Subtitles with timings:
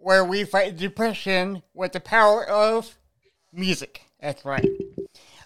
[0.00, 2.98] where we fight depression with the power of
[3.52, 4.02] music.
[4.20, 4.66] That's right.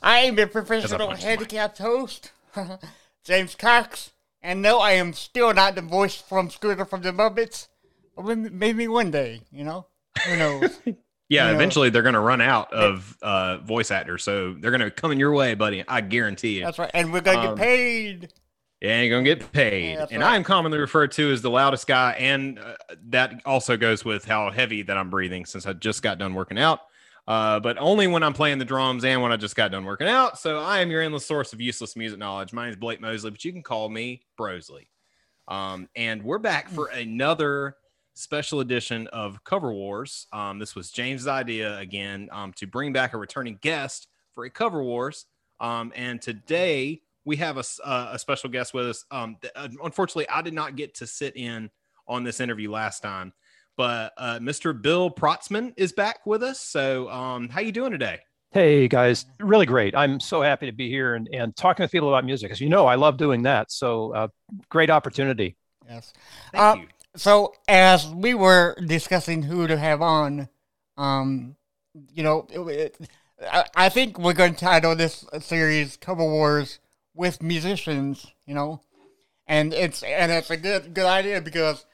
[0.03, 2.33] I am a professional handicapped host,
[3.25, 7.69] James Cox, and no, I am still not the voice from Scooter from the Muppets,
[8.17, 9.87] but maybe- one day, you know?
[10.27, 10.79] Who knows?
[11.31, 11.55] Yeah, Yeah.
[11.55, 15.11] eventually they're going to run out of uh, voice actors, so they're going to come
[15.11, 15.83] in your way, buddy.
[15.89, 16.65] I guarantee you.
[16.65, 16.91] That's right.
[16.93, 18.33] And we're going to Um, get paid.
[18.85, 19.95] You're to get paid.
[19.95, 20.35] Yeah, and right.
[20.35, 22.75] I'm commonly referred to as the loudest guy, and uh,
[23.09, 26.59] that also goes with how heavy that I'm breathing since I just got done working
[26.59, 26.81] out.
[27.27, 30.09] Uh, but only when I'm playing the drums and when I just got done working
[30.09, 30.39] out.
[30.39, 32.53] So I am your endless source of useless music knowledge.
[32.53, 34.89] My name is Blake Mosley, but you can call me Brosley.
[35.49, 37.77] Um, and we're back for another
[38.13, 40.27] special edition of Cover Wars.
[40.35, 44.51] Um, this was James's idea again um, to bring back a returning guest for a
[44.51, 45.25] Cover Wars.
[45.61, 49.05] Um, and today we have a, s- uh, a special guest with us.
[49.11, 49.37] Um,
[49.83, 51.71] unfortunately, I did not get to sit in
[52.07, 53.33] on this interview last time,
[53.77, 54.81] but uh, Mr.
[54.81, 56.61] Bill Protzman is back with us.
[56.61, 58.19] So, um, how you doing today?
[58.51, 59.97] Hey guys, really great.
[59.97, 62.53] I'm so happy to be here and, and talking with people about music.
[62.53, 63.73] As you know, I love doing that.
[63.73, 64.29] So, uh,
[64.69, 65.57] great opportunity.
[65.89, 66.13] Yes.
[66.53, 66.89] Thank Uh, you.
[67.17, 70.49] So as we were discussing who to have on,
[70.97, 71.57] um,
[72.13, 72.61] you know, it,
[73.01, 73.09] it,
[73.53, 76.79] I, I think we're going to title this series "Cover Wars
[77.15, 78.81] with Musicians." You know,
[79.47, 81.85] and it's and it's a good good idea because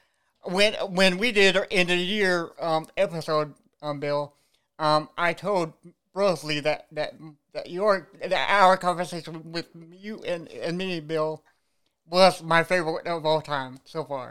[0.42, 4.34] when when we did our end of the year um, episode, um, Bill,
[4.78, 5.72] um, I told
[6.14, 7.14] Brosley that that
[7.52, 11.42] that your that our conversation with you and, and me, Bill,
[12.06, 14.30] was my favorite of all time so far.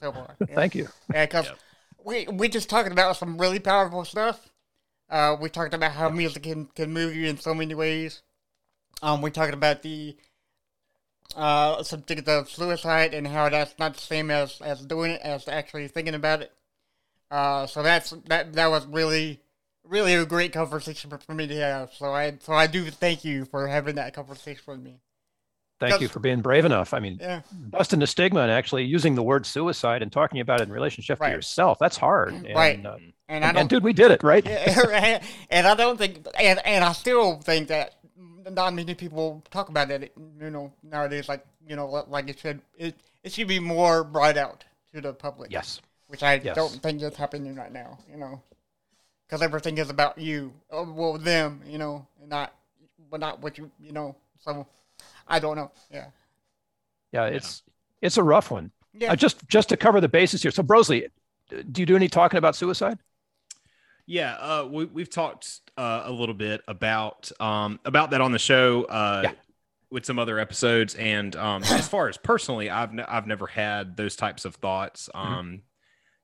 [0.00, 0.54] So far, yeah.
[0.54, 0.88] Thank you.
[1.12, 1.58] Yeah, because Yep.
[2.04, 4.48] we we just talking about some really powerful stuff.
[5.08, 8.22] Uh, we talked about how music can, can move you in so many ways.
[9.02, 10.16] Um, we talked about the
[11.36, 15.46] uh subject of suicide and how that's not the same as as doing it as
[15.48, 16.52] actually thinking about it.
[17.30, 19.40] Uh, so that's that that was really
[19.84, 21.92] really a great conversation for, me to have.
[21.94, 25.00] So I so I do thank you for having that conversation with me.
[25.78, 26.92] Thank you for being brave enough.
[26.92, 27.40] I mean, Yeah.
[27.50, 31.18] busting the stigma and actually using the word suicide and talking about it in relationship
[31.20, 31.30] Right.
[31.30, 31.78] to yourself.
[31.78, 32.34] That's hard.
[32.34, 32.84] And, Right.
[32.84, 32.96] uh,
[33.28, 34.46] And I and, don't and dude, we did it, right?
[34.46, 37.94] And I don't think, and and I still think that
[38.50, 40.12] not many people talk about it.
[40.40, 44.36] You know, nowadays, like you know, like it should, it it should be more brought
[44.36, 44.64] out
[44.94, 45.50] to the public.
[45.52, 45.80] Yes.
[46.08, 46.56] which I Yes.
[46.56, 47.98] don't think is happening right now.
[48.10, 48.42] You know,
[49.26, 51.60] because everything is about you, oh, well, them.
[51.66, 52.54] You know, and not,
[53.10, 53.70] but not what you.
[53.80, 54.66] You know, so
[55.28, 55.70] I don't know.
[55.90, 56.06] Yeah,
[57.12, 57.26] Yeah.
[57.26, 57.62] It's
[58.00, 58.70] it's a rough one.
[58.94, 59.12] yeah.
[59.12, 60.50] Uh, just just to cover the bases here.
[60.50, 61.10] So, Brosley,
[61.70, 62.98] do you do any talking about suicide?
[64.06, 68.38] Yeah, uh, we, we've talked uh, a little bit about um, about that on the
[68.38, 69.32] show uh, Yeah.
[69.90, 73.96] with some other episodes, and um, as far as personally, I've ne- I've never had
[73.96, 75.08] those types of thoughts.
[75.14, 75.32] Mm-hmm.
[75.34, 75.62] Um,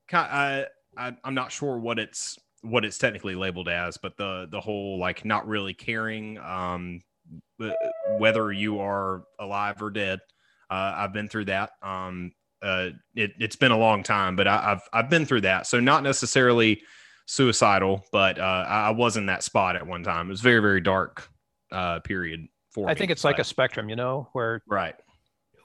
[0.09, 0.65] ki- I,
[0.95, 4.99] I I'm not sure what it's what it's technically labeled as, but the the whole
[4.99, 7.01] like not really caring um,
[8.19, 10.19] whether you are alive or dead.
[10.69, 11.71] Uh, I've been through that.
[11.81, 12.31] Um,
[12.61, 15.67] uh, it, it's been a long time, but I, I've I've been through that.
[15.67, 16.81] So not necessarily
[17.27, 20.27] suicidal, but uh, I was in that spot at one time.
[20.27, 21.29] It was very very dark
[21.71, 24.95] uh, period for I me, think it's like a spectrum, you know, where right,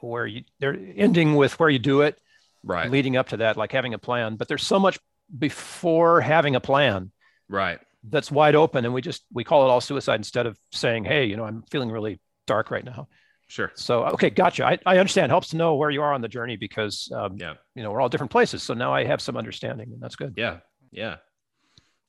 [0.01, 2.19] where you they're ending with where you do it,
[2.65, 4.37] right, leading up to that, like having a plan.
[4.37, 4.99] But there's so much
[5.39, 7.11] before having a plan
[7.49, 7.79] right.
[8.09, 11.25] that's wide open, and we just we call it all suicide instead of saying, hey,
[11.25, 13.09] you know, I'm feeling really dark right now.
[13.49, 13.71] Sure.
[13.75, 14.67] So okay, gotcha.
[14.67, 15.31] I, I understand.
[15.31, 17.55] Helps to know where you are on the journey because um, Yeah.
[17.75, 18.63] you know we're all different places.
[18.63, 20.35] So now I have some understanding, and that's good.
[20.37, 20.59] Yeah.
[20.91, 21.17] Yeah.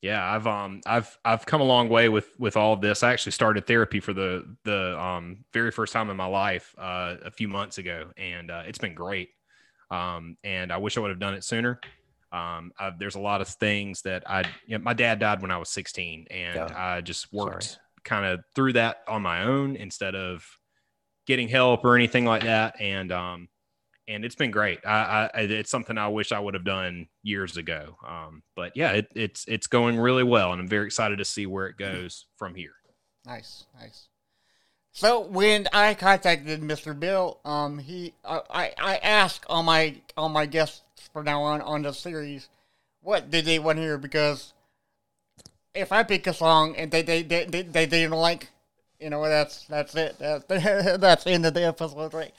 [0.04, 0.24] Yeah.
[0.24, 3.02] I've um I've I've come a long way with with all of this.
[3.04, 7.16] I actually started therapy for the the um very first time in my life uh
[7.24, 9.30] a few months ago and uh, it's been great.
[9.90, 11.80] Um and I wish I would have done it sooner.
[12.34, 15.52] Um i there's a lot of things that I you know, my dad died when
[15.52, 16.68] I was 16 and Yeah.
[16.76, 20.46] I just worked kind of through that on my own instead of
[21.26, 23.48] getting help or anything like that and um
[24.08, 24.80] and it's been great.
[24.86, 27.98] I, I it's something I wish I would have done years ago.
[28.08, 31.46] Um, but yeah, it, it's it's going really well, and I'm very excited to see
[31.46, 32.74] where it goes from here.
[33.26, 34.08] Nice, nice.
[34.92, 36.98] So when I contacted Mr.
[36.98, 41.62] Bill, um, he uh, I I asked all my all my guests from now on
[41.62, 42.50] on the series,
[43.02, 44.54] what did they want to hear because
[45.74, 48.50] if I pick a song and they they they they, don't like,
[49.00, 50.18] you know, that's that's it.
[50.20, 52.34] That's that's the end of the episode, right?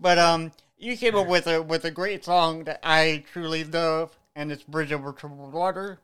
[0.00, 4.16] But um, you came up with a with a great song that I truly love,
[4.36, 5.98] and it's "Bridge Over Troubled Water."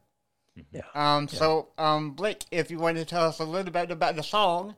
[0.72, 0.82] Yeah.
[0.94, 1.28] Um.
[1.28, 4.76] So, um, Blake, if you want to tell us a little bit about the song,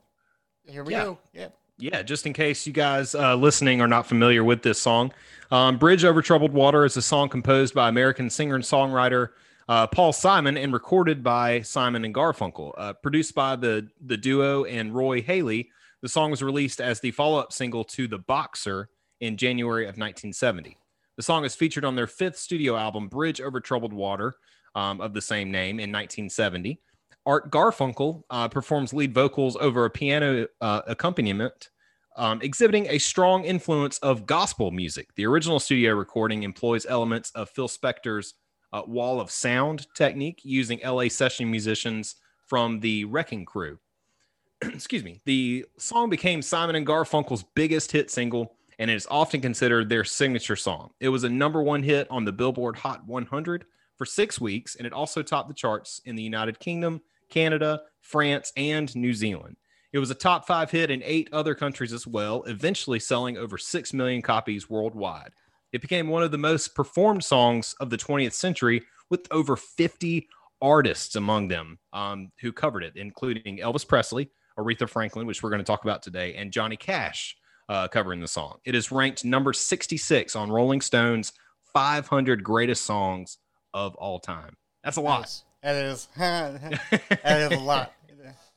[0.66, 1.04] here we Yeah.
[1.04, 1.18] go.
[1.32, 1.48] Yeah.
[1.78, 5.12] Yeah, just in case you guys uh, listening are not familiar with this song,
[5.50, 9.28] um, Bridge Over Troubled Water is a song composed by American singer and songwriter
[9.68, 12.72] uh, Paul Simon and recorded by Simon and Garfunkel.
[12.78, 15.68] Uh, produced by the, the duo and Roy Halee,
[16.00, 18.88] the song was released as the follow up single to The Boxer
[19.20, 20.76] in January of 1970.
[21.16, 24.34] The song is featured on their fifth studio album, Bridge Over Troubled Water,
[24.74, 26.80] um, of the same name in 1970.
[27.24, 31.70] Art Garfunkel uh, performs lead vocals over a piano uh, accompaniment,
[32.16, 35.08] um, exhibiting a strong influence of gospel music.
[35.16, 38.34] The original studio recording employs elements of Phil Spector's
[38.72, 42.16] uh, wall of sound technique using LA session musicians
[42.46, 43.78] from the Wrecking Crew.
[44.62, 45.20] Excuse me.
[45.24, 50.04] The song became Simon and Garfunkel's biggest hit single, and it is often considered their
[50.04, 50.90] signature song.
[51.00, 53.64] It was a number one hit on the Billboard Hot 100
[53.96, 57.00] for six weeks, and it also topped the charts in the United Kingdom,
[57.30, 59.56] Canada, France, and New Zealand.
[59.92, 63.56] It was a top five hit in eight other countries as well, eventually selling over
[63.56, 65.32] 6 million copies worldwide.
[65.72, 70.28] It became one of the most performed songs of the 20th century, with over 50
[70.60, 75.60] artists among them um, who covered it, including Elvis Presley, Aretha Franklin, which we're going
[75.60, 77.36] to talk about today, and Johnny Cash
[77.68, 78.58] uh, covering the song.
[78.64, 81.32] It is ranked number 66 on Rolling Stone's
[81.72, 83.38] 500 greatest songs
[83.74, 84.56] of all time.
[84.84, 85.20] That's a lot.
[85.22, 85.42] Nice.
[85.62, 86.80] That is that
[87.24, 87.92] is a lot.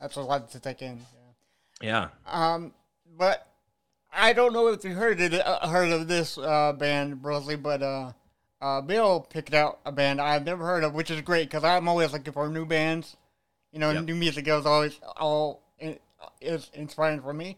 [0.00, 1.00] That's a lot to take in.
[1.82, 2.08] Yeah.
[2.26, 2.72] Um,
[3.18, 3.46] but
[4.12, 7.82] I don't know if you heard it, uh, heard of this uh, band, Brosley, but
[7.82, 8.12] uh,
[8.62, 11.88] uh, Bill picked out a band I've never heard of, which is great because I'm
[11.88, 13.16] always looking for new bands.
[13.72, 14.04] You know, Yep.
[14.04, 15.98] new music is always all in,
[16.40, 17.56] is inspiring for me.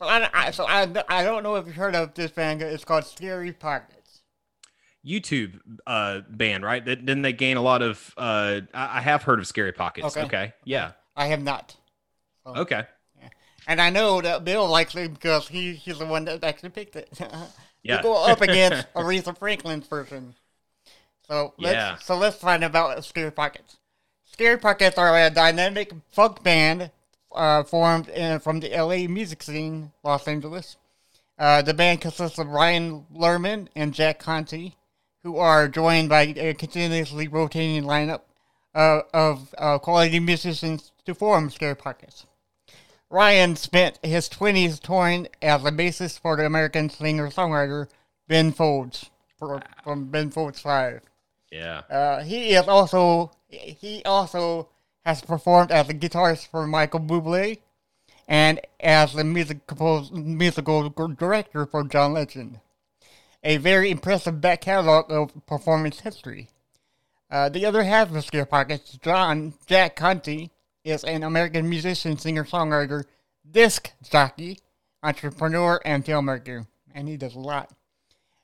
[0.00, 2.62] So I, I so I, I don't know if you've heard of this band.
[2.62, 4.22] It's called Scary Pockets.
[5.06, 6.84] YouTube uh, band, right?
[6.84, 8.14] That- Didn't they gain a lot of?
[8.16, 10.16] Uh, I have heard of Scary Pockets.
[10.16, 10.26] Okay.
[10.26, 10.52] Okay.
[10.64, 10.92] Yeah.
[11.16, 11.76] I have not.
[12.46, 12.84] Okay.
[13.66, 16.96] And I know that Bill likes it because he, he's the one that actually picked
[16.96, 17.10] it.
[17.82, 17.96] Yeah.
[17.96, 20.34] to go up against Aretha Franklin's version.
[21.26, 21.96] So let's, Yeah.
[21.96, 23.78] so let's find about Scary Pockets.
[24.26, 26.90] Scary Pockets are a dynamic funk band
[27.34, 30.76] uh, formed in, from the LA music scene, Los Angeles.
[31.38, 34.72] Uh, the band consists of Ryan Lerman and Jack Conte,
[35.22, 38.22] who are joined by a continuously rotating lineup
[38.74, 42.26] uh, of uh, quality musicians to form Scary Pockets.
[43.08, 47.88] Ryan spent his 20s touring as a bassist for the American singer-songwriter
[48.28, 51.00] Ben Folds for, from Ben Folds 5.
[51.50, 51.82] Yeah.
[51.90, 54.68] Uh, he is also he also
[55.04, 57.58] has performed as a guitarist for Michael Bublé
[58.28, 62.60] and as the music compos- musical director for John Legend.
[63.42, 66.48] A very impressive back catalog of performance history.
[67.30, 70.50] Uh, the other half of Scare Pockets, John Jack Conte,
[70.84, 73.04] is an American musician, singer, songwriter,
[73.50, 74.58] disc jockey,
[75.02, 77.70] entrepreneur, and filmmaker, and he does a lot.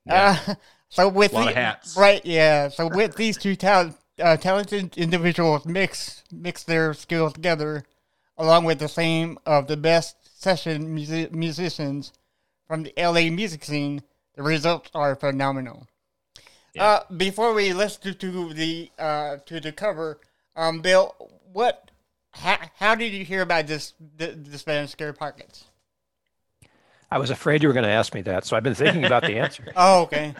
[0.08, 0.54] Uh,
[0.88, 1.96] so with a Lot the- of hats.
[1.96, 2.24] right?
[2.24, 2.68] Yeah.
[2.68, 7.84] So with these two talent, uh, talented individuals mix mix their skills together,
[8.36, 12.12] along with the same of the best session music- musicians
[12.66, 14.02] from the LA music scene,
[14.34, 15.86] the results are phenomenal.
[16.78, 20.20] Uh, before we listen to the uh, to the cover,
[20.56, 21.14] um, Bill,
[21.52, 21.90] what,
[22.32, 25.64] how, how did you hear about this this, this band, Scary Pockets?
[27.10, 29.22] I was afraid you were going to ask me that, so I've been thinking about
[29.22, 29.64] the answer.
[29.76, 30.34] Oh, okay.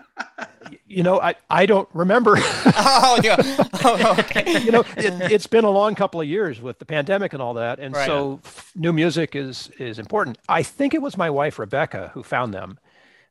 [0.89, 2.35] You know, I, I don't remember.
[2.39, 3.37] oh, yeah.
[3.85, 4.61] Oh, okay.
[4.63, 7.55] you know, it, it's been a long couple of years with the pandemic and all
[7.55, 8.07] that, and Right.
[8.07, 10.39] so f- new music is is important.
[10.49, 12.79] I think it was my wife Rebecca who found them,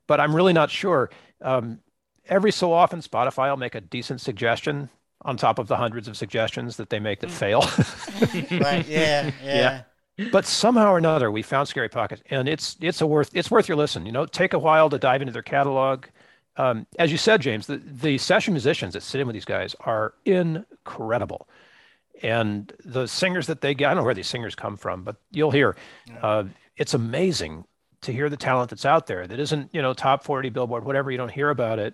[0.08, 1.10] but I'm really not sure.
[1.42, 1.80] Um,
[2.30, 4.90] every so often, Spotify will make a decent suggestion
[5.24, 7.62] on top of the hundreds of suggestions that they make that fail.
[8.62, 8.88] Right.
[8.88, 9.32] Yeah.
[9.44, 9.82] Yeah.
[10.32, 13.68] But somehow or another, we found Scary Pockets, and it's it's a worth it's worth
[13.68, 14.06] your listen.
[14.06, 16.06] You know, take a while to dive into their catalog.
[16.58, 19.76] Um, as you said, James, the, the session musicians that sit in with these guys
[19.82, 21.48] are incredible,
[22.24, 25.18] and the singers that they get, I don't know where these singers come from, but
[25.32, 25.76] you'll hear.
[26.22, 26.46] Uh,
[26.78, 27.66] it's amazing
[28.02, 31.12] to hear the talent that's out there that isn't you know top 40 Billboard, whatever.
[31.12, 31.94] You don't hear about it,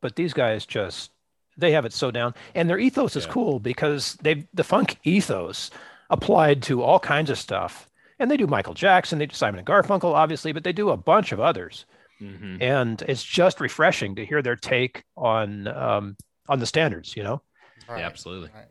[0.00, 1.10] but these guys just
[1.58, 3.32] they have it so down, and their ethos is Yeah.
[3.32, 5.70] cool because they the funk ethos
[6.12, 7.88] applied to all kinds of stuff.
[8.18, 10.96] And they do Michael Jackson, they do Simon and Garfunkel, obviously, but they do a
[10.96, 11.86] bunch of others.
[12.20, 12.62] Mhm.
[12.62, 16.16] And it's just refreshing to hear their take on um,
[16.48, 17.16] on the standards.
[17.16, 17.42] You know,
[17.88, 18.00] Right.
[18.00, 18.50] Yeah, absolutely.
[18.54, 18.66] Right.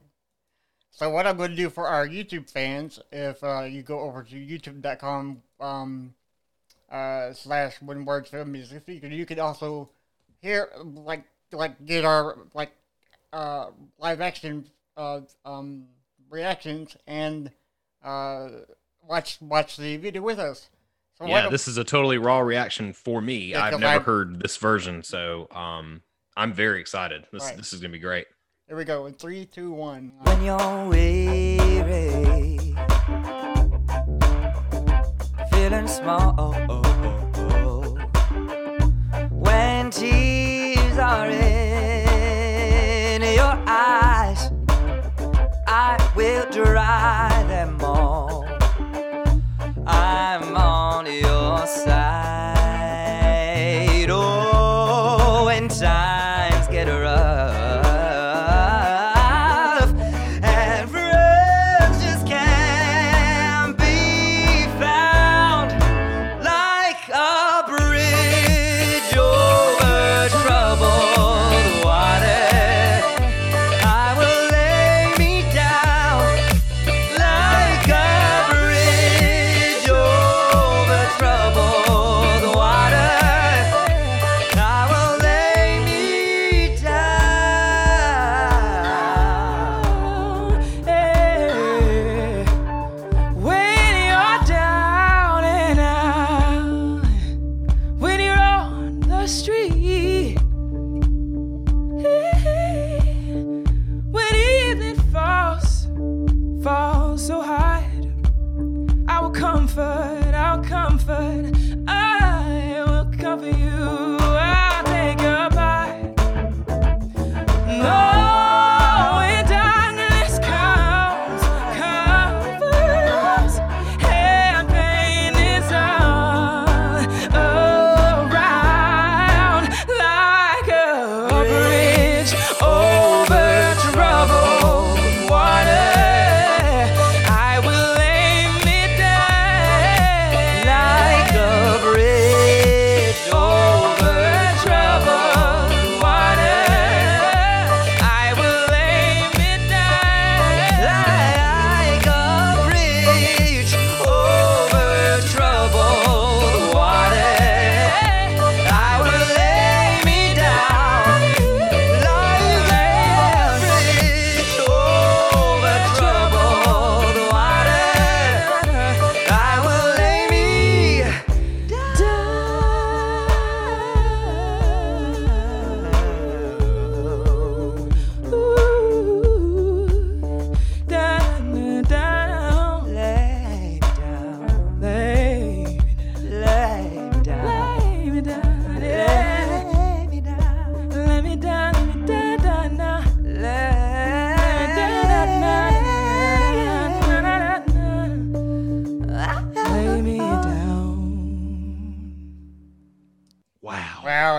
[0.91, 4.23] So what I'm going to do for our YouTube fans, if uh, you go over
[4.23, 6.13] to youtube.com um,
[6.91, 9.89] uh, slash one word Film Music, you can, you can also
[10.41, 12.71] hear like like get our like
[13.33, 13.67] uh,
[13.97, 15.85] live action uh, um,
[16.31, 17.51] reactions and
[18.03, 18.49] uh,
[19.07, 20.69] watch watch the video with us.
[21.19, 23.37] So Yeah, this is a totally raw reaction for me.
[23.51, 26.01] Yeah, I've never I've- heard this version, so um,
[26.35, 27.25] I'm very excited.
[27.31, 27.57] This Right.
[27.57, 28.25] this is gonna be great.
[28.67, 30.13] here we go in three, two, one.
[30.23, 32.57] when you're weary,
[35.51, 36.35] feeling small.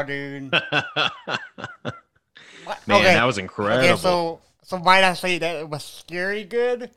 [0.02, 0.06] Wow.
[0.06, 0.50] Dude.
[2.86, 3.14] Man, okay.
[3.14, 3.88] that was incredible.
[3.88, 6.90] Okay, so so might I say that it was scary good?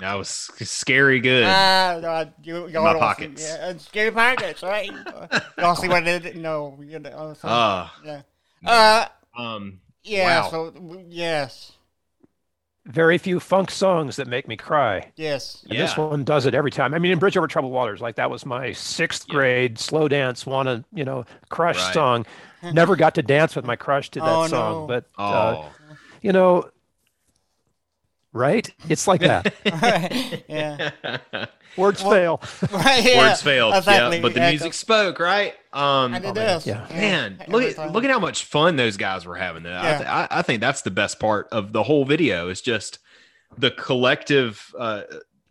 [0.00, 1.44] that was scary good.
[1.44, 3.44] Uh, you, y'all My pockets.
[3.44, 4.90] See, yeah, scary pockets, right?
[5.58, 6.34] Y'all see what it is?
[6.36, 8.22] No, you know, uh, Ah, yeah.
[8.64, 9.06] Uh,
[9.40, 10.42] um, yeah.
[10.42, 10.50] Wow.
[10.50, 11.72] So yes,
[12.86, 15.12] Very few funk songs that make me cry.
[15.14, 15.64] yes.
[15.70, 16.94] And this one does it every time.
[16.94, 19.34] I mean, in Bridge Over Troubled Waters, like that was my sixth Yeah.
[19.34, 21.94] grade slow dance, wanna, you know, crush Right.
[21.94, 22.26] song.
[22.62, 24.86] Never got to dance with my crush to that Oh, song, no.
[24.88, 25.70] but oh, uh,
[26.22, 26.68] you know,
[28.32, 28.68] right?
[28.88, 29.54] It's like that.
[30.48, 30.90] yeah.
[31.76, 32.68] Words Well- fail.
[32.72, 33.02] Right.
[33.04, 33.18] Yeah.
[33.18, 33.74] words failed.
[33.74, 34.16] Exactly.
[34.18, 35.54] Yeah, but the yeah, music spoke, right?
[35.72, 36.46] Um, And it Oh, man.
[36.46, 36.66] does.
[36.66, 36.86] Yeah.
[36.90, 39.62] Man, every look at look at how much fun those guys were having.
[39.62, 42.48] There, I, th- I, I think that's the best part of the whole video.
[42.50, 42.98] Is just
[43.56, 45.02] the collective uh,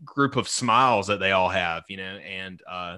[0.06, 2.04] group of smiles that they all have, you know.
[2.18, 2.98] And uh,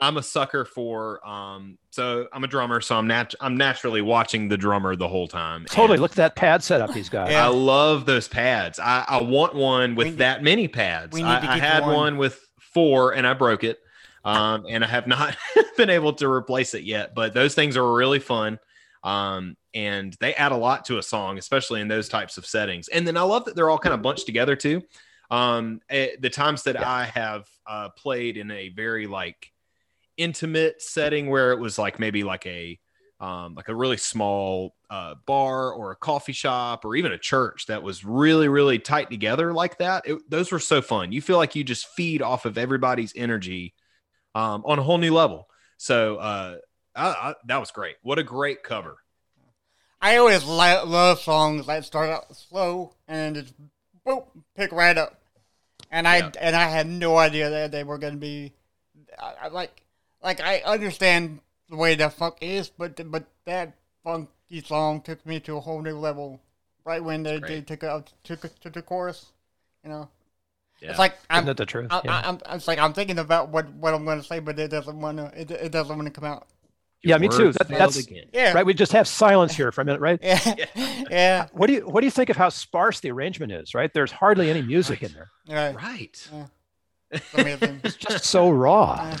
[0.00, 1.26] I'm a sucker for.
[1.26, 5.26] Um, so I'm a drummer, so I'm nat- I'm naturally watching the drummer the whole
[5.28, 5.64] time.
[5.68, 5.94] Totally.
[5.94, 7.30] And Look at that pad setup he's got.
[7.30, 7.44] Yeah.
[7.44, 8.78] I love those pads.
[8.78, 11.12] I, I want one with We need- that many pads.
[11.14, 11.94] we need I, to I had one.
[11.94, 13.78] one with four and I broke it.
[14.24, 15.36] Um, and I have not
[15.76, 17.14] been able to replace it yet.
[17.14, 18.58] But those things are really fun.
[19.04, 22.88] Um, and they add a lot to a song, especially in those types of settings.
[22.88, 24.82] And then I love that they're all kind of bunched together too.
[25.30, 26.90] Um, eh, the times that Yeah.
[26.90, 29.50] I have uh, played in a very like
[30.18, 32.78] intimate setting where it was like maybe like a
[33.20, 37.66] um, like a really small uh, bar or a coffee shop or even a church
[37.66, 40.04] that was really really tight together like that.
[40.06, 41.12] It, those were so fun.
[41.12, 43.74] You feel like you just feed off of everybody's energy
[44.34, 45.48] um, on a whole new level.
[45.78, 46.58] So uh,
[46.96, 47.96] I, I, that was great.
[48.02, 48.98] What a great cover.
[50.00, 53.54] I always love songs that start out slow and just
[54.06, 55.20] boop pick right up,
[55.90, 56.30] and I Yeah.
[56.40, 58.52] and I had no idea that they were going to be
[59.18, 59.82] I, I like
[60.22, 65.40] like I understand the way the funk is, but but that funky song took me
[65.40, 66.40] to a whole new level
[66.84, 69.32] right when they, they took it up took it to the chorus,
[69.84, 70.08] you know.
[70.80, 70.90] yeah.
[70.90, 71.88] It's like I'm, Isn't that the truth?
[71.90, 72.16] I, yeah.
[72.16, 74.70] I, I'm it's like I'm thinking about what what I'm going to say, but it
[74.70, 76.46] doesn't want to it, it doesn't want to come out.
[77.02, 77.52] Your Yeah, me too.
[77.52, 78.24] That- that's- again.
[78.32, 78.66] Yeah, right.
[78.66, 80.18] We just have silence here for a minute, right?
[80.22, 80.54] yeah,
[81.10, 83.74] yeah, What do you what do you think of how sparse the arrangement is?
[83.74, 85.28] Right, there's hardly any music in there.
[85.48, 85.76] right.
[85.76, 86.28] right
[87.10, 87.80] It's amazing.
[87.84, 89.16] It's just so raw,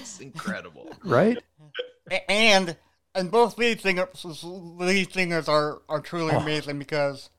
[0.00, 1.38] it's incredible right?
[2.28, 2.76] And
[3.14, 6.38] and both lead singers lead singers are are truly Oh.
[6.40, 7.30] amazing because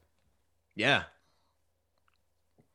[0.75, 1.03] yeah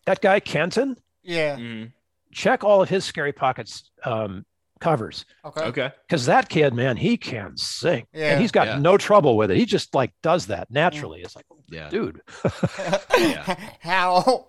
[0.06, 1.92] That guy Kenton, yeah Mhm.
[2.32, 4.44] check all of his Scary Pockets um,
[4.80, 8.32] covers okay, okay because that kid, man, he can sing, Yeah.
[8.32, 8.78] and he's got Yeah.
[8.78, 9.56] no trouble with it.
[9.56, 11.20] He just like does that naturally.
[11.22, 12.20] It's like, yeah dude,
[13.18, 13.56] Yeah.
[13.80, 14.46] how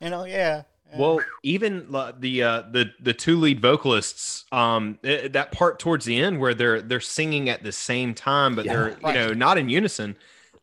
[0.00, 0.62] you know yeah yeah.
[0.96, 6.20] Well, even the uh, the the two lead vocalists, um, eh, that part towards the
[6.20, 8.72] end where they're they're singing at the same time, but Yeah.
[8.74, 9.14] they're Right.
[9.16, 10.16] you know not in unison.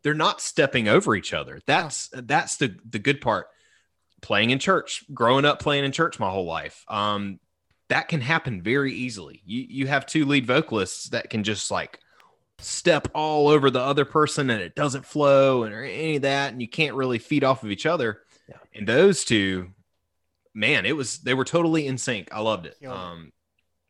[0.03, 1.59] They're not stepping over each other.
[1.65, 3.47] That's that's the the good part.
[4.21, 7.39] Playing in church, growing up playing in church my whole life, um,
[7.87, 9.41] that can happen very easily.
[9.45, 11.99] You you have two lead vocalists that can just like
[12.59, 16.51] step all over the other person and it doesn't flow and or any of that,
[16.51, 18.21] and you can't really feed off of each other.
[18.49, 18.57] Yeah.
[18.75, 19.69] And those two,
[20.59, 22.29] man, it was they were totally in sync.
[22.33, 22.75] I loved it.
[22.81, 22.93] Killed.
[22.95, 23.31] Um,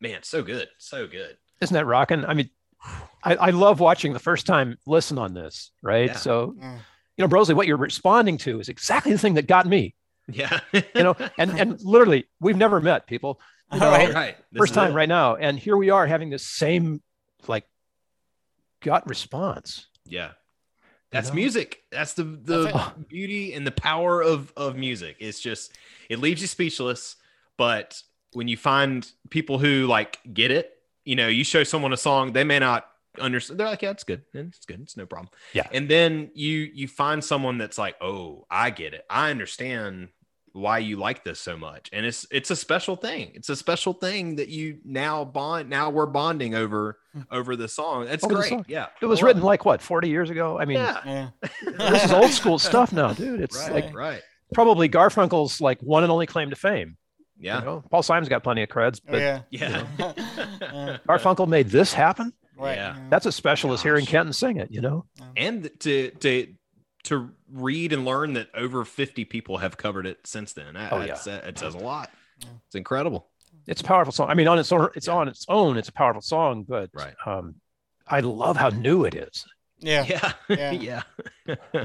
[0.00, 1.36] man, so good, so good.
[1.60, 2.24] isn't that rocking?
[2.24, 2.48] I mean,
[3.22, 6.08] I, I love watching the first time listen on this, right?
[6.10, 6.16] Yeah.
[6.16, 6.78] So Yeah.
[7.16, 9.94] you know, Brosley, what you're responding to is exactly the thing that got me.
[10.28, 13.40] Yeah, You know, and and literally, we've never met people.
[13.72, 14.14] You know, Right.
[14.14, 14.36] right.
[14.56, 14.94] First time it.
[14.94, 17.02] right now, and here we are having this same
[17.48, 17.64] like
[18.80, 19.86] gut response.
[20.06, 20.30] Yeah.
[21.10, 21.82] That's music.
[21.90, 25.16] That's the the That's beauty and the power of of music.
[25.18, 25.76] It's just
[26.08, 27.16] it leaves you speechless,
[27.56, 31.96] but when you find people who like get it, you know, you show someone a
[31.96, 32.86] song, they may not
[33.18, 33.58] understand.
[33.58, 34.22] They're like, yeah, it's good.
[34.32, 34.80] It's good.
[34.80, 35.30] It's no problem.
[35.52, 35.66] Yeah.
[35.72, 39.04] And then you you find someone that's like, oh, I get it.
[39.10, 40.08] I understand
[40.52, 41.88] why you like this so much.
[41.92, 43.32] And it's it's a special thing.
[43.34, 45.68] It's a special thing that you now bond.
[45.70, 47.22] Now we're bonding over hmm.
[47.30, 48.06] over the song.
[48.06, 48.48] That's Over great.
[48.48, 48.64] song.
[48.68, 48.86] Yeah.
[49.00, 50.58] It was I love written like what 40 years ago.
[50.58, 51.00] I mean, Yeah.
[51.04, 51.28] yeah
[51.90, 53.40] this is old school stuff now, dude.
[53.40, 53.72] It's Right.
[53.86, 54.22] like right.
[54.54, 56.96] probably Garfunkel's like one and only claim to fame.
[57.38, 57.60] Yeah.
[57.60, 57.84] You know?
[57.90, 59.84] Paul Simon's got plenty of creds, Oh, but yeah Yeah.
[59.98, 60.98] Yeah.
[61.08, 62.32] Garfunkel made this happen.
[62.56, 62.96] right Yeah.
[63.08, 64.12] That's as special as hearing Gosh.
[64.12, 64.70] Kenton sing it.
[64.70, 66.54] You know, and to to
[67.04, 70.74] to read and learn that over 50 people have covered it since then.
[70.74, 72.10] That, Oh, that's- that- it says a lot.
[72.40, 72.48] Yeah.
[72.66, 73.26] It's incredible.
[73.66, 74.28] it's a powerful song.
[74.30, 75.14] I mean, on its own, it's Yeah.
[75.14, 75.76] on its own.
[75.76, 77.14] It's a powerful song, but Right.
[77.26, 77.56] um,
[78.06, 79.46] I love how new it is.
[79.78, 80.32] yeah Yeah.
[80.48, 81.02] Yeah.
[81.46, 81.84] Yeah.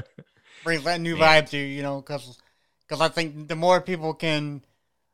[0.64, 1.44] brings that new Man.
[1.44, 2.38] vibe to you, you know, because
[2.88, 4.64] cause I think the more people can,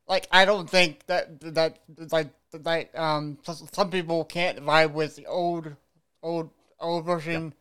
[0.07, 1.79] like, I don't think that that
[2.11, 3.39] like that um
[3.73, 5.75] some people can't vibe with the old
[6.23, 7.55] old old version.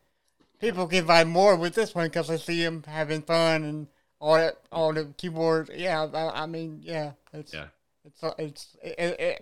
[0.61, 3.87] People can vibe more with this one because I see them having fun and
[4.19, 5.71] all that all the keyboard.
[5.75, 7.65] Yeah, I, I mean, yeah, it's Yeah.
[8.05, 9.41] it's it's it, it, it,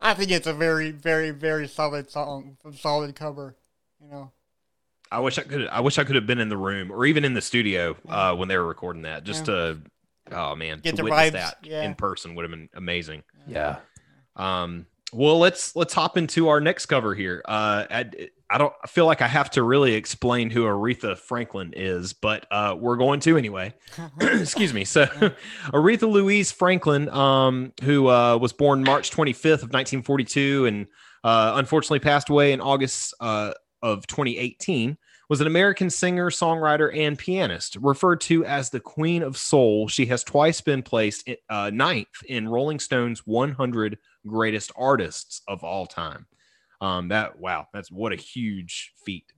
[0.00, 3.54] I think it's a very very very solid song, solid cover.
[4.00, 4.32] You know.
[5.12, 7.24] I wish I could I wish I could have been in the room or even
[7.24, 9.78] in the studio uh, when they were recording that just to
[10.32, 11.82] oh man Get to the witness vibes, that yeah.
[11.82, 13.22] in person would have been amazing.
[13.46, 13.76] Yeah.
[14.36, 17.42] Um, well, let's let's hop into our next cover here.
[17.44, 18.10] Uh, I,
[18.50, 22.46] I don't I feel like I have to really explain who Aretha Franklin is, but
[22.50, 23.74] uh, we're going to anyway.
[24.20, 24.84] Excuse me.
[24.84, 25.06] So,
[25.72, 30.86] Aretha Louise Franklin, um, who uh, was born March 25th of 1942 and
[31.24, 33.52] uh, unfortunately passed away in August uh,
[33.82, 37.76] of 2018, was an American singer, songwriter, and pianist.
[37.80, 42.48] Referred to as the Queen of Soul, she has twice been placed uh, ninth in
[42.48, 46.26] Rolling Stone's 100 greatest artists of all time.
[46.84, 49.32] Um, that wow, that's what a huge feat.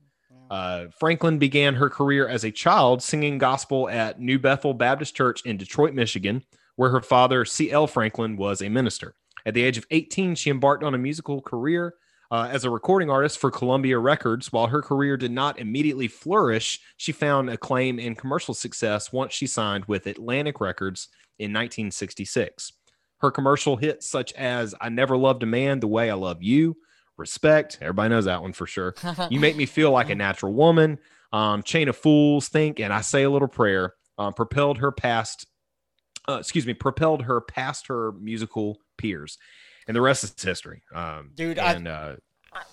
[0.51, 5.45] Uh, Franklin began her career as a child singing gospel at New Bethel Baptist Church
[5.45, 6.43] in Detroit, Michigan,
[6.75, 7.87] where her father, C.L.
[7.87, 9.15] Franklin, was a minister.
[9.45, 11.95] At the age of 18, she embarked on a musical career
[12.31, 14.51] uh, as a recording artist for Columbia Records.
[14.51, 19.47] While her career did not immediately flourish, she found acclaim and commercial success once she
[19.47, 21.07] signed with Atlantic Records
[21.39, 22.73] in 1966.
[23.19, 26.75] Her commercial hits such as I Never Loved a Man the Way I Love You,
[27.17, 27.77] respect.
[27.81, 28.95] Everybody knows that one for sure.
[29.29, 30.99] You make me feel like a natural woman.
[31.33, 33.93] Um, Chain of Fools, think, and I say a little prayer.
[34.17, 35.45] Um, propelled her past,
[36.27, 39.37] uh, excuse me, propelled her past her musical peers,
[39.87, 40.81] and the rest is history.
[40.95, 42.15] Um, Dude, I- and uh,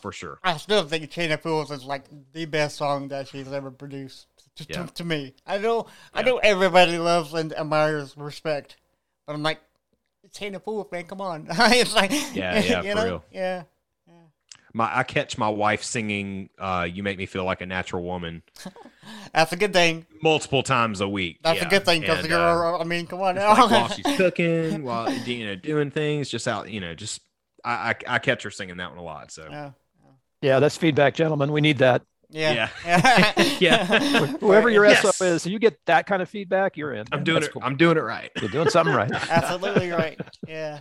[0.01, 0.39] for sure.
[0.43, 4.27] I still think Chain of Fools is like the best song that she's ever produced.
[4.57, 4.87] To, to- Yeah.
[4.87, 8.77] to me, I know, I know everybody loves and admires Respect,
[9.27, 9.61] but I'm like,
[10.33, 11.47] Chain of Fools, man, come on.
[11.51, 13.05] it's like, Yeah, yeah, you for know?
[13.05, 13.25] real.
[13.33, 13.63] yeah.
[14.77, 18.43] My I catch my wife singing uh, "You Make Me Feel Like a Natural Woman"
[19.33, 20.05] That's a good thing.
[20.23, 21.39] multiple times a week.
[21.43, 21.67] That's Yeah.
[21.67, 22.75] a good thing because you're.
[22.75, 23.51] uh, I mean, come on now.
[23.51, 27.21] like while she's cooking, while you know doing things, just out, you know, just
[27.65, 29.31] I I, I catch her singing that one a lot.
[29.31, 29.71] So yeah,
[30.43, 31.53] Yeah, that's feedback, gentlemen.
[31.53, 32.03] We need that.
[32.31, 33.33] yeah, Yeah.
[33.61, 33.85] Yeah.
[34.41, 35.17] Whoever your Yes.
[35.17, 37.07] SO is, you get that kind of feedback, you're in.
[37.13, 37.53] I'm doing That's it.
[37.53, 37.63] cool.
[37.65, 38.31] I'm doing it right.
[38.41, 39.11] You're doing something right.
[39.31, 40.21] Absolutely right.
[40.49, 40.81] Yeah.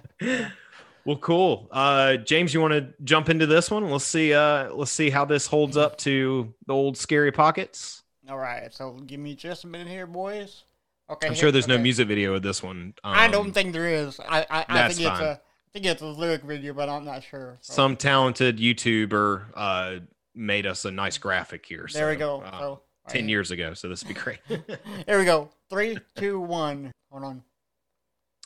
[1.05, 1.67] Well, cool.
[1.71, 3.89] Uh, James, you want to jump into this one?
[3.89, 4.33] Let's see.
[4.33, 8.03] Uh, let's see how this holds up to the old scary pockets.
[8.29, 8.73] All right.
[8.73, 10.63] So give me just a minute here, boys.
[11.09, 11.27] Okay.
[11.27, 12.93] I'm here- sure there's no music video of this one.
[13.03, 14.19] Um, I don't think there is.
[14.19, 17.03] I I, I that's think it's a I think it's a lyric video, but I'm
[17.03, 17.57] not sure.
[17.61, 19.95] So, some talented YouTuber uh,
[20.35, 21.89] made us a nice graphic here.
[21.91, 22.41] there we go.
[22.41, 23.29] uh, so Ten right.
[23.31, 24.39] years ago, so this would be great.
[24.47, 25.49] Here we go.
[25.69, 26.89] Three, two, one.
[27.11, 27.43] Hold on.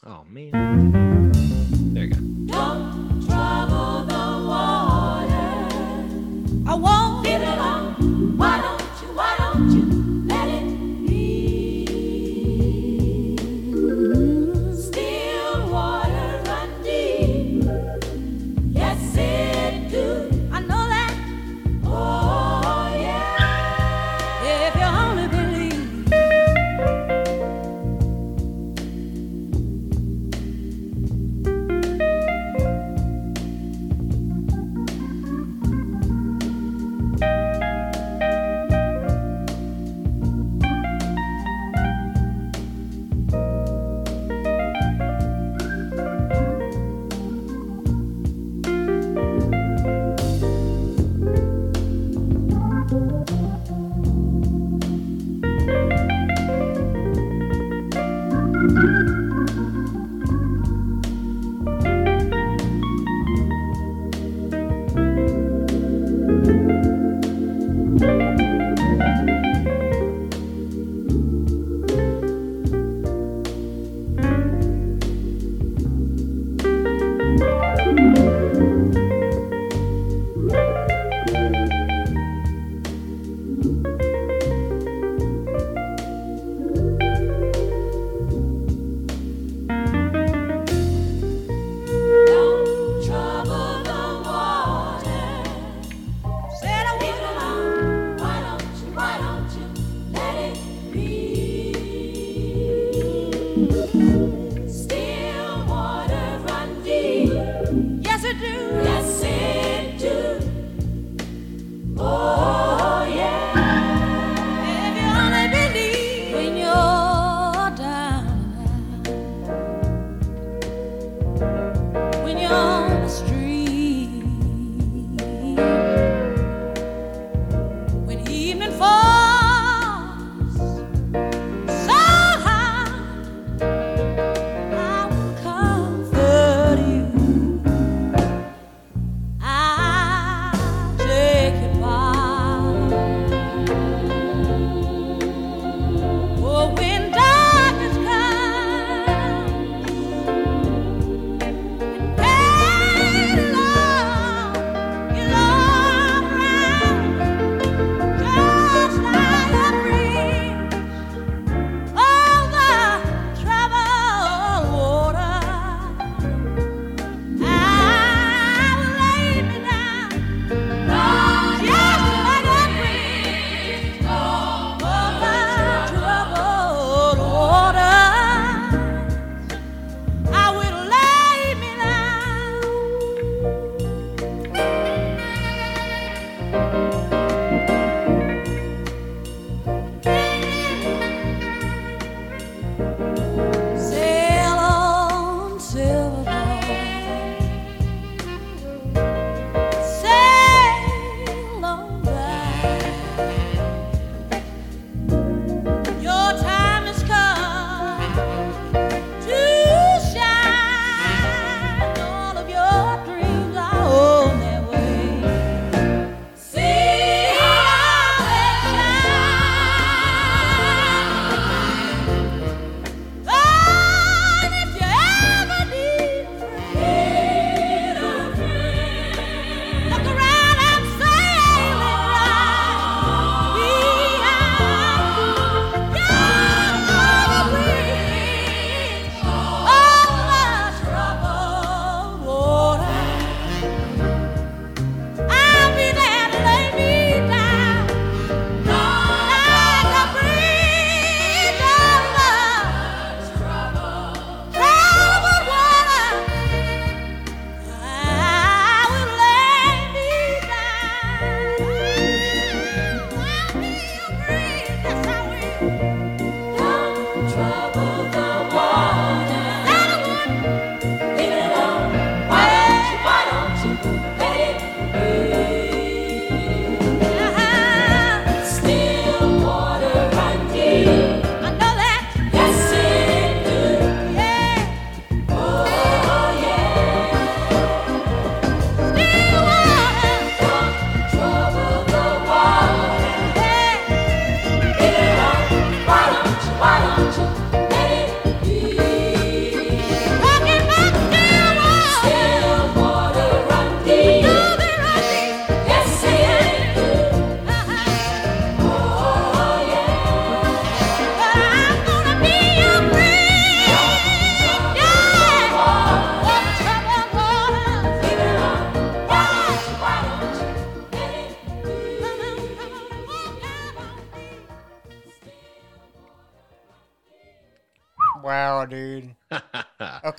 [0.07, 1.31] oh man,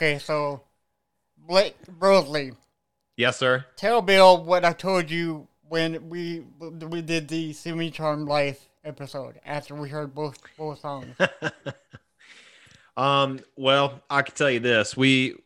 [0.09, 0.63] Okay, so
[1.37, 2.57] Blake Brosley,
[3.19, 3.67] yes, sir.
[3.77, 9.39] tell Bill what I told you when we we did the Semi Charmed Life episode
[9.45, 11.15] after we heard both both songs.
[12.97, 14.97] Um, well, I can tell you this.
[14.97, 15.37] We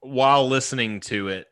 [0.00, 1.46] while listening to it,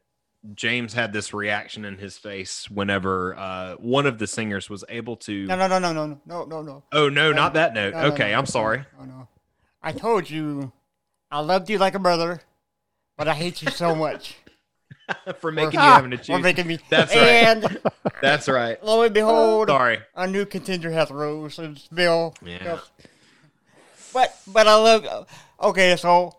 [0.55, 5.16] James had this reaction in his face whenever uh one of the singers was able
[5.18, 6.83] to No, no, no, no, no, no, no, no.
[6.92, 7.94] Oh no, not that note.
[7.94, 8.85] No, no, okay, no, I'm sorry.
[8.99, 9.29] No, no.
[9.83, 10.72] I told you
[11.31, 12.41] I loved you like a brother,
[13.17, 14.37] but I hate you so much.
[15.41, 16.79] for making you Ah, having to for making me.
[16.91, 17.23] That's right.
[17.25, 17.79] And
[18.23, 18.83] That's right.
[18.85, 19.99] lo and behold, Sorry.
[20.15, 21.59] a new contender has rose.
[21.59, 22.35] It's Bill.
[22.45, 22.62] Yeah.
[22.65, 22.81] Yep.
[24.12, 25.29] But but I love.
[25.62, 26.37] Okay, so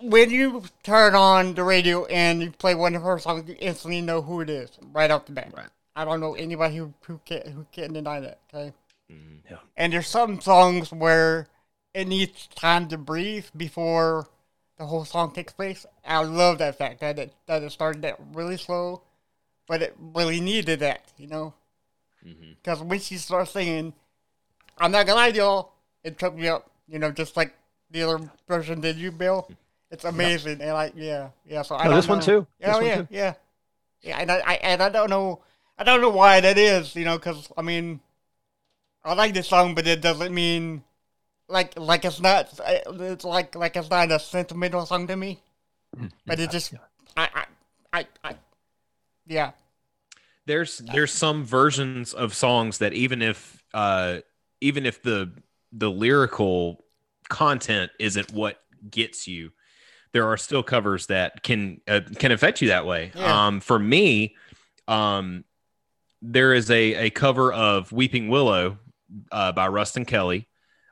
[0.00, 4.00] when you turn on the radio and you play one of her songs, you instantly
[4.00, 5.52] know who it is right off the bat.
[5.56, 5.66] Right.
[5.96, 8.38] I don't know anybody who who can who can deny that.
[8.52, 8.72] Okay.
[9.10, 9.38] Mhm.
[9.50, 9.56] Yeah.
[9.76, 11.48] And there's some songs where
[11.94, 14.28] it needs time to breathe before
[14.78, 15.86] the whole song takes place.
[16.04, 19.02] I love that fact that it that it started that really slow,
[19.66, 21.54] but it really needed that, you know.
[22.24, 22.56] Mhm.
[22.56, 23.94] Because when she starts singing,
[24.78, 25.72] I'm not gonna lie to y'all,
[26.04, 27.54] it took me up, you know, just like
[27.90, 29.50] the other version did you, Bill.
[29.90, 31.62] It's amazing, and like, yeah, yeah.
[31.62, 32.46] So I No, don't this one too.
[32.60, 33.08] Yeah, This oh, one yeah, too.
[33.10, 33.34] yeah,
[34.02, 34.18] yeah.
[34.18, 35.40] And I, I and I don't know,
[35.78, 38.00] I don't know why that is, you know, because I mean,
[39.04, 40.84] I like this song, but it doesn't mean
[41.48, 42.52] like like it's not.
[42.66, 45.40] It's like like it's not a sentimental song to me.
[46.26, 46.74] But it just,
[47.16, 47.44] I, I,
[47.92, 48.34] I, I
[49.26, 49.52] yeah.
[50.46, 54.18] There's there's some versions of songs that even if uh
[54.60, 55.32] even if the
[55.72, 56.84] the lyrical
[57.28, 59.52] content isn't what gets you,
[60.12, 63.12] there are still covers that can uh, can affect you that way.
[63.14, 63.46] Yeah.
[63.46, 64.36] Um, for me,
[64.86, 65.44] um,
[66.22, 68.78] there is a a cover of Weeping Willow
[69.32, 70.48] uh, by Ruston Kelly.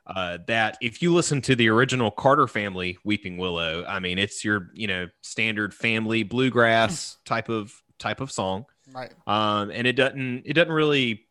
[0.07, 4.45] Uh, that if you listen to the original Carter family Weeping Willow, I mean it's
[4.45, 9.11] your you know standard family bluegrass type of type of song Right.
[9.27, 11.25] um, and it doesn't it doesn't really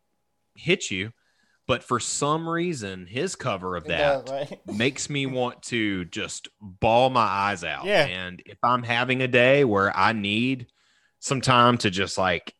[0.55, 1.11] hit you
[1.65, 4.59] but for some reason his cover of that does, right?
[4.77, 8.05] makes me want to just ball my eyes out Yeah.
[8.05, 10.67] and if i'm having a day where i need
[11.19, 12.53] some time to just like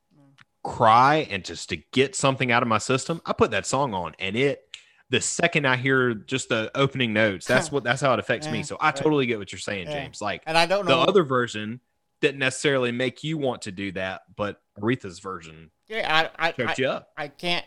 [0.63, 4.13] cry and just to get something out of my system i put that song on
[4.19, 4.66] and it
[5.09, 8.61] the second i hear just the opening notes that's what that's how it affects me
[8.63, 8.95] so i right.
[8.95, 10.03] totally get what you're saying Yeah.
[10.03, 11.09] james like And I don't know the know.
[11.09, 11.79] other version
[12.21, 16.75] didn't necessarily make you want to do that, but Aretha's version yeah, I, I, I,
[16.77, 17.09] you up.
[17.15, 17.63] I can't.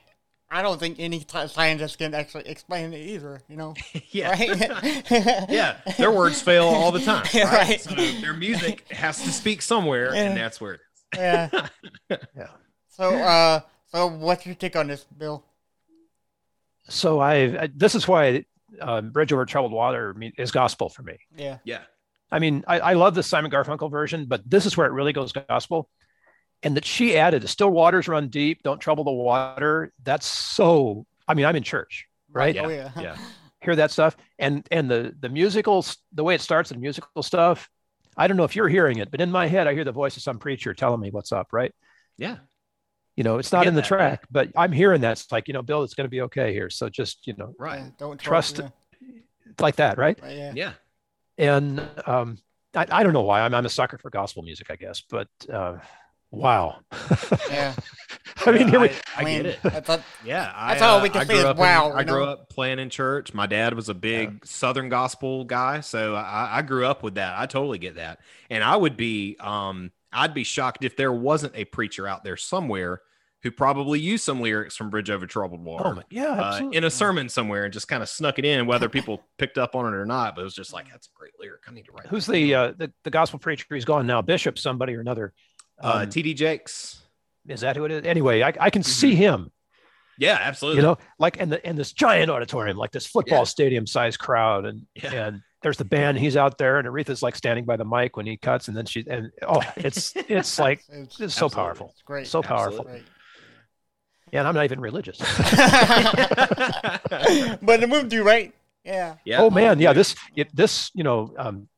[0.50, 3.40] I don't think any t- scientist can actually explain it either.
[3.48, 3.74] You know,
[4.10, 4.34] yeah.
[5.48, 5.76] yeah.
[5.96, 7.24] Their words fail all the time.
[7.34, 7.44] Right.
[7.44, 7.80] right.
[7.80, 10.22] So their music has to speak somewhere, Yeah.
[10.24, 10.80] and that's where it
[11.14, 11.18] is.
[11.18, 11.68] yeah.
[12.36, 12.48] Yeah.
[12.88, 13.60] So, uh,
[13.92, 15.44] so what's your take on this, Bill?
[16.88, 18.44] So I, I this is why
[18.80, 21.18] um, Bridge Over Troubled Water is gospel for me.
[21.36, 21.82] Yeah, Yeah.
[22.32, 25.12] I mean, I, I love the Simon Garfunkel version, but this is where it really
[25.12, 25.90] goes gospel.
[26.62, 29.92] And that she added, still waters run deep, don't trouble the water.
[30.02, 32.56] That's so, I mean, I'm in church, right?
[32.56, 32.90] Oh yeah.
[32.98, 33.16] Yeah.
[33.62, 34.16] Hear that stuff.
[34.38, 37.68] And and the the musicals, the way it starts, the musical stuff,
[38.16, 40.16] I don't know if you're hearing it, but in my head, I hear the voice
[40.16, 41.72] of some preacher telling me what's up, right?
[42.16, 42.36] Yeah.
[43.20, 45.12] You know, it's not in the that, track, but I'm hearing that.
[45.20, 46.70] It's like, you know, Bill, it's going to be okay here.
[46.70, 47.92] So just, you know, Right.
[47.98, 48.68] Don't Trust- Yeah.
[49.58, 50.18] like that, right?
[50.22, 50.52] Right, yeah.
[50.56, 50.72] Yeah.
[51.36, 52.38] and um,
[52.74, 55.28] I, I don't know why I'm, I'm a sucker for gospel music, I guess, but
[55.52, 55.76] uh,
[56.30, 56.78] wow.
[57.50, 57.74] Yeah.
[58.46, 59.58] I mean, here we, I, I I mean, get it.
[59.64, 61.92] I thought, Yeah, I, That's all uh, we can I say is up in- wow,
[61.92, 63.34] I grew up playing in church.
[63.34, 67.38] My dad was a big Southern gospel guy, so I, I grew up with that.
[67.38, 71.54] I totally get that, and I would be, um, I'd be shocked if there wasn't
[71.54, 73.02] a preacher out there somewhere
[73.42, 75.96] who probably used some lyrics from Bridge Over Troubled Water.
[75.98, 78.88] oh yeah, uh, in a sermon somewhere and just kind of snuck it in, whether
[78.98, 80.34] people picked up on it or not.
[80.34, 81.62] But it was just like, that's a great lyric.
[81.68, 82.06] I need to write.
[82.08, 83.66] Who's that the, uh, the the gospel preacher?
[83.74, 84.20] He's gone now.
[84.22, 85.32] Bishop, somebody or another.
[85.82, 87.02] uh, Um, TD Jakes?
[87.48, 88.04] is that who it is?
[88.04, 88.90] Anyway, I, I can Mm-hmm.
[88.90, 89.50] see him.
[90.18, 90.82] Yeah, absolutely.
[90.82, 93.44] You know, like in the in this giant auditorium, like this football Yeah.
[93.44, 95.14] stadium sized crowd, and Yeah.
[95.14, 96.18] and there's the band.
[96.18, 98.84] He's out there, and Aretha's like standing by the mic when he cuts, and then
[98.84, 101.54] she and oh, it's it's like it's, it's so Absolutely.
[101.56, 102.26] powerful, it's great.
[102.26, 102.84] so powerful.
[102.84, 103.04] Great.
[104.32, 105.18] Yeah, and I'm not even religious.
[107.62, 108.54] but it moved you, right?
[108.84, 109.16] Yeah.
[109.24, 109.42] yeah.
[109.42, 111.68] oh man, yeah, this it, this you know um,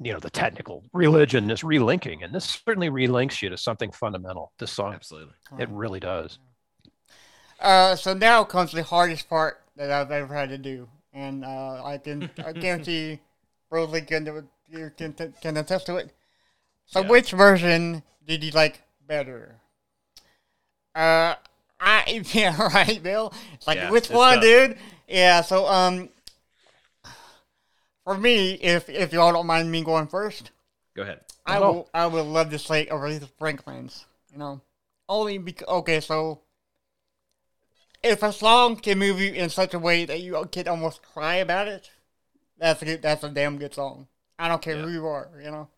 [0.00, 4.52] you know the technical religion is relinking, and this certainly relinks you to something fundamental.
[4.58, 5.34] This song, absolutely.
[5.58, 6.38] it really does.
[7.60, 11.82] Uh, so now comes the hardest part that I've ever had to do, and uh,
[11.84, 13.20] I can I guarantee
[13.70, 16.12] Rosalie can do- you can can attest to it.
[16.86, 17.08] So, Yeah.
[17.08, 19.56] which version did you like better?
[20.94, 21.34] Uh,
[21.80, 23.32] I yeah right, Bill.
[23.54, 24.42] It's like Yeah, which one, tough.
[24.42, 24.78] dude?
[25.08, 25.40] Yeah.
[25.42, 26.08] So um,
[28.04, 30.50] for me, if if y'all don't mind me going first,
[30.94, 31.20] Go ahead.
[31.44, 31.66] I No.
[31.66, 34.06] will I would love to say Aretha Franklin's.
[34.32, 34.60] You know,
[35.08, 36.40] only because okay, so
[38.02, 41.36] if a song can move you in such a way that you can almost cry
[41.36, 41.90] about it,
[42.58, 44.06] that's a good, that's a damn good song.
[44.38, 45.68] I don't care who you are, you know.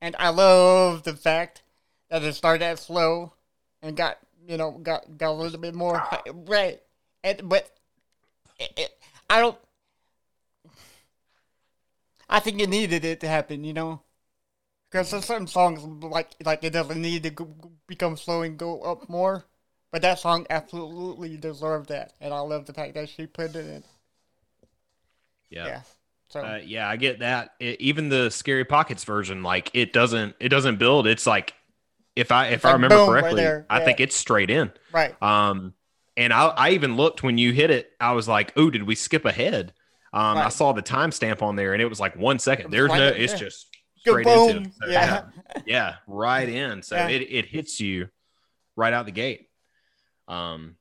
[0.00, 1.62] And I love the fact
[2.10, 3.34] that it started out slow
[3.82, 6.02] and got you know got got a little bit more
[6.48, 6.80] right,
[7.24, 7.70] and but
[8.58, 8.98] it, it,
[9.30, 9.58] I don't.
[12.28, 14.02] I think it needed it to happen, you know.
[14.90, 17.48] Because there's certain songs like like it doesn't need to go,
[17.86, 19.44] become slow and go up more,
[19.90, 23.66] but that song absolutely deserved that, and I love the fact that she put it
[23.66, 23.84] in.
[25.50, 25.66] Yeah.
[25.66, 25.80] Yeah.
[26.28, 27.54] So Uh, yeah, I get that.
[27.60, 31.06] It, even the Scary Pockets version, like it doesn't it doesn't build.
[31.06, 31.54] It's like
[32.16, 33.84] if I if I remember boom right correctly, there, I yeah.
[33.84, 34.70] think it's straight in.
[34.92, 35.74] right, Um,
[36.16, 37.90] and I I even looked when you hit it.
[38.00, 39.72] I was like, oh, did we skip ahead?
[40.12, 42.70] Um, I saw the timestamp on there, and it was like one second.
[42.70, 43.06] There's Right no.
[43.10, 43.38] there, It's yeah.
[43.38, 43.66] just
[44.04, 44.70] Go straight boom, into.
[44.82, 45.22] So, yeah.
[45.66, 46.82] yeah, right in.
[46.82, 47.08] So Yeah.
[47.08, 48.08] it, it hits you
[48.76, 49.48] right out the gate.
[50.28, 50.76] Um,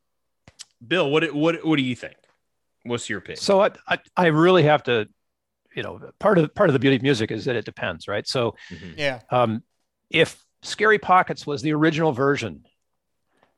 [0.86, 2.16] Bill, what what what do you think?
[2.84, 3.38] What's your pick?
[3.38, 5.08] So I, I, I really have to,
[5.76, 8.28] you know, part of part of the beauty of music is that it depends, right?
[8.28, 8.96] So Mhm.
[8.98, 9.64] yeah, um,
[10.10, 12.66] if Scary Pockets was the original version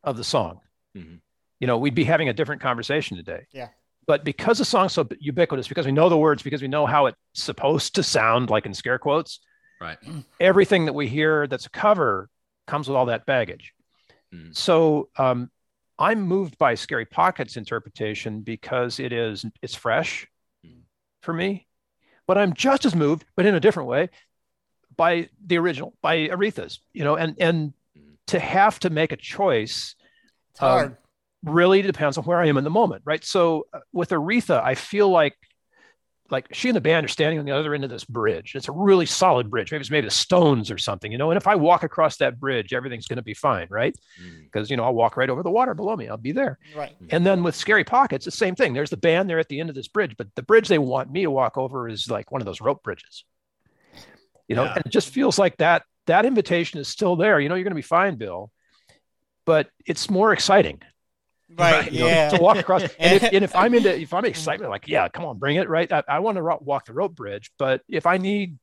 [0.04, 0.62] of the song,
[0.96, 1.22] Mhm.
[1.60, 3.48] you know, we'd be having a different conversation today.
[3.52, 3.70] Yeah.
[4.06, 7.06] But because the song's so ubiquitous, because we know the words, because we know how
[7.06, 9.40] it's supposed to sound, like in scare quotes,
[9.80, 9.98] Right.
[10.40, 12.30] everything that we hear that's a cover
[12.68, 13.74] comes with all that baggage.
[14.34, 14.56] Mhm.
[14.56, 15.52] So um,
[16.00, 20.28] I'm moved by Scary Pockets interpretation because it is it's fresh
[20.66, 20.84] Mhm.
[21.22, 21.68] for me,
[22.28, 24.10] but I'm just as moved, but in a different way,
[24.96, 26.80] by the original, by Aretha's.
[26.94, 28.16] You know, and and Mhm.
[28.28, 29.96] to have to make a choice
[30.52, 30.98] it's Um, hard.
[31.44, 33.24] really depends on where I am in the moment, right?
[33.24, 35.36] So uh, with Aretha, I feel like
[36.30, 38.56] like she and the band are standing on the other end of this bridge.
[38.56, 39.72] It's a really solid bridge.
[39.72, 41.30] Maybe it's made of stones or something, you know.
[41.30, 43.96] And if I walk across that bridge, everything's going to be fine, right?
[44.46, 46.08] Because you know I'll walk right over the water below me.
[46.08, 46.58] I'll be there.
[46.76, 48.74] right, And then with Scary Pockets, the same thing.
[48.74, 51.12] There's the band there at the end of this bridge, but the bridge they want
[51.12, 53.26] me to walk over is like one of those rope bridges.
[54.48, 54.74] You know, Yeah.
[54.76, 57.40] and it just feels like that that invitation is still there.
[57.40, 58.52] You know, you're going to be fine, Bill,
[59.46, 60.82] but it's more exciting
[61.58, 62.82] right, you know, yeah, to walk across.
[63.00, 65.70] And if, and if I'm into, if I'm excited, like, yeah, come on, bring it,
[65.70, 65.92] right?
[65.92, 68.58] I, I want to ro- walk the rope bridge, but if I need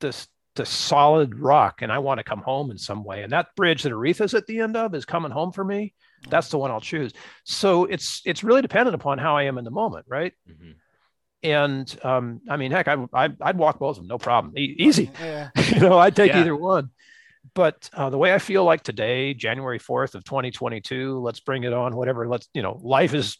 [0.00, 3.48] this, the solid rock and I want to come home in some way, and that
[3.56, 5.92] bridge that Aretha's at the end of is coming home for me,
[6.30, 7.12] that's the one I'll choose.
[7.44, 10.32] So it's it's really dependent upon how I am in the moment, right?
[10.48, 10.76] Mhm.
[11.42, 14.74] And um, I mean, heck, I, I I'd walk both of them, no problem, e-
[14.78, 15.10] easy.
[15.20, 16.40] yeah, you know, I'd take Yeah.
[16.40, 16.90] either one.
[17.54, 21.72] But uh, the way I feel like today, January 4th of 2022, let's bring it
[21.72, 22.26] on, whatever.
[22.28, 23.38] Let's, you know, life is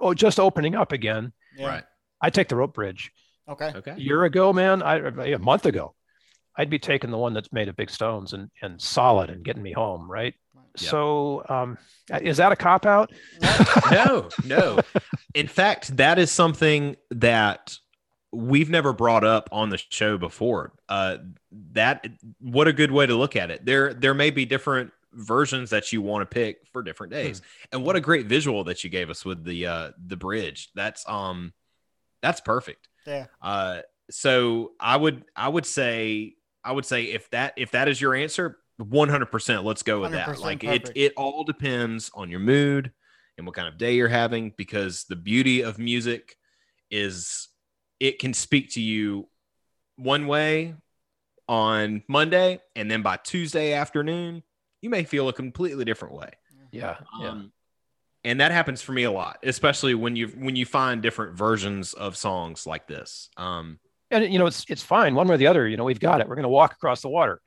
[0.00, 1.32] oh, just opening up again.
[1.56, 1.66] yeah.
[1.66, 1.84] Right.
[2.22, 3.10] I take the rope bridge.
[3.48, 3.90] Okay, Okay.
[3.92, 4.96] A year ago, man, I,
[5.32, 5.94] a month ago,
[6.56, 9.62] I'd be taking the one that's made of big stones and, and solid and getting
[9.62, 10.08] me home.
[10.10, 10.34] Right.
[10.78, 10.90] Yep.
[10.90, 11.78] So um,
[12.22, 13.12] is that a cop out?
[13.90, 14.80] no, no.
[15.34, 17.76] In fact, that is something that
[18.32, 20.72] we've never brought up on the show before.
[20.88, 21.18] Uh,
[21.72, 22.06] that
[22.40, 23.64] what a good way to look at it.
[23.66, 27.42] There, there may be different versions that you want to pick for different days,
[27.72, 30.70] and what a great visual that you gave us with the uh, the bridge.
[30.74, 31.52] That's um,
[32.22, 32.88] that's perfect.
[33.06, 37.88] yeah, Uh, so I would I would say I would say if that if that
[37.88, 40.38] is your answer, one hundred percent, let's go with that.
[40.38, 40.98] Like it perfect.
[40.98, 42.92] it all depends on your mood
[43.38, 46.36] and what kind of day you're having because the beauty of music
[46.90, 47.48] is
[47.98, 49.28] it can speak to you
[49.96, 50.74] one way
[51.48, 54.42] on Monday and then by Tuesday afternoon
[54.82, 56.30] you may feel a completely different way.
[56.72, 56.96] Yeah.
[57.20, 57.28] Yeah.
[57.30, 57.52] Um,
[58.24, 61.94] and that happens for me a lot, especially when you when you find different versions
[61.94, 63.30] of songs like this.
[63.36, 63.78] Um,
[64.10, 66.20] and you know it's it's fine one way or the other you know we've got
[66.20, 67.40] it we're going to walk across the water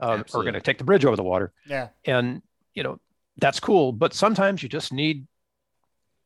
[0.00, 1.52] um, we're going to take the bridge over the water.
[1.66, 2.42] Yeah, and
[2.74, 2.98] you know
[3.36, 5.26] that's cool but sometimes you just need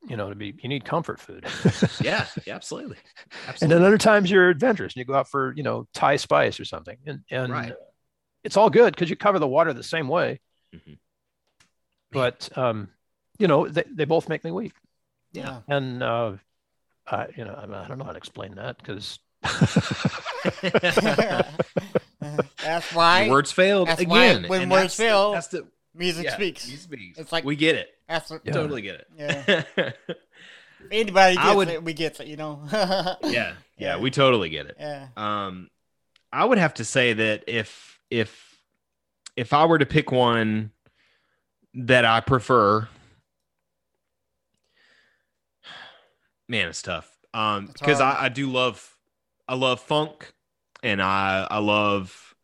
[0.09, 1.47] you know to be you need comfort food.
[2.01, 2.97] Yeah, yeah, absolutely,
[3.63, 6.59] and then other times you're adventurous and you go out for you know thai spice
[6.61, 7.73] or something and and Right.
[8.43, 10.41] it's all good because you cover the water the same way.
[10.75, 10.99] Mhm.
[12.11, 12.89] but um
[13.39, 14.75] you know they, they both make me weep.
[15.33, 15.61] Yeah.
[15.69, 16.33] and uh
[17.07, 19.19] I, you know I, I don't know how to explain that because
[22.63, 24.49] That's why Your words failed that's why again.
[24.49, 26.67] when and words that's the- fail, that's the music yeah, speaks.
[26.67, 27.19] music speaks.
[27.19, 28.53] It's like- we get it, That's what, Yeah.
[28.53, 29.67] totally get it.
[29.77, 29.93] Yeah.
[30.91, 32.27] Anybody gets would- it, we get it.
[32.27, 32.63] You know.
[32.73, 33.55] yeah, Yeah.
[33.79, 34.77] yeah, we totally get it.
[34.79, 35.09] yeah.
[35.17, 35.71] Um,
[36.33, 38.59] I would have to say that if if
[39.37, 40.73] if I were to pick one
[41.75, 42.89] that I prefer,
[46.49, 47.11] man, it's tough.
[47.33, 48.01] Um, because.
[48.01, 48.97] I, I do love
[49.49, 50.34] I love funk,
[50.85, 52.35] and I I love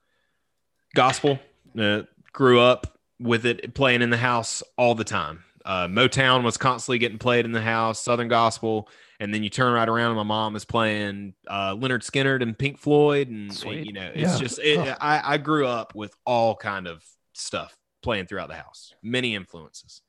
[0.95, 1.39] gospel.
[1.79, 5.45] Uh, grew up with it playing in the house all the time.
[5.65, 8.89] Uh, Motown was constantly getting played in the house, Southern gospel,
[9.21, 12.59] and then you turn right around and my mom is playing uh, Lynyrd Skynyrd and
[12.59, 13.87] Pink Floyd, and, Sweet.
[13.87, 14.39] you know it's Yeah.
[14.39, 14.97] just it, Oh.
[15.01, 20.01] I I grew up with all kind of stuff playing throughout the house, many influences.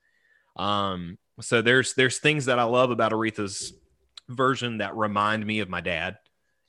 [0.56, 3.72] Um, so there's there's things that I love about Aretha's
[4.28, 6.16] version that remind me of my dad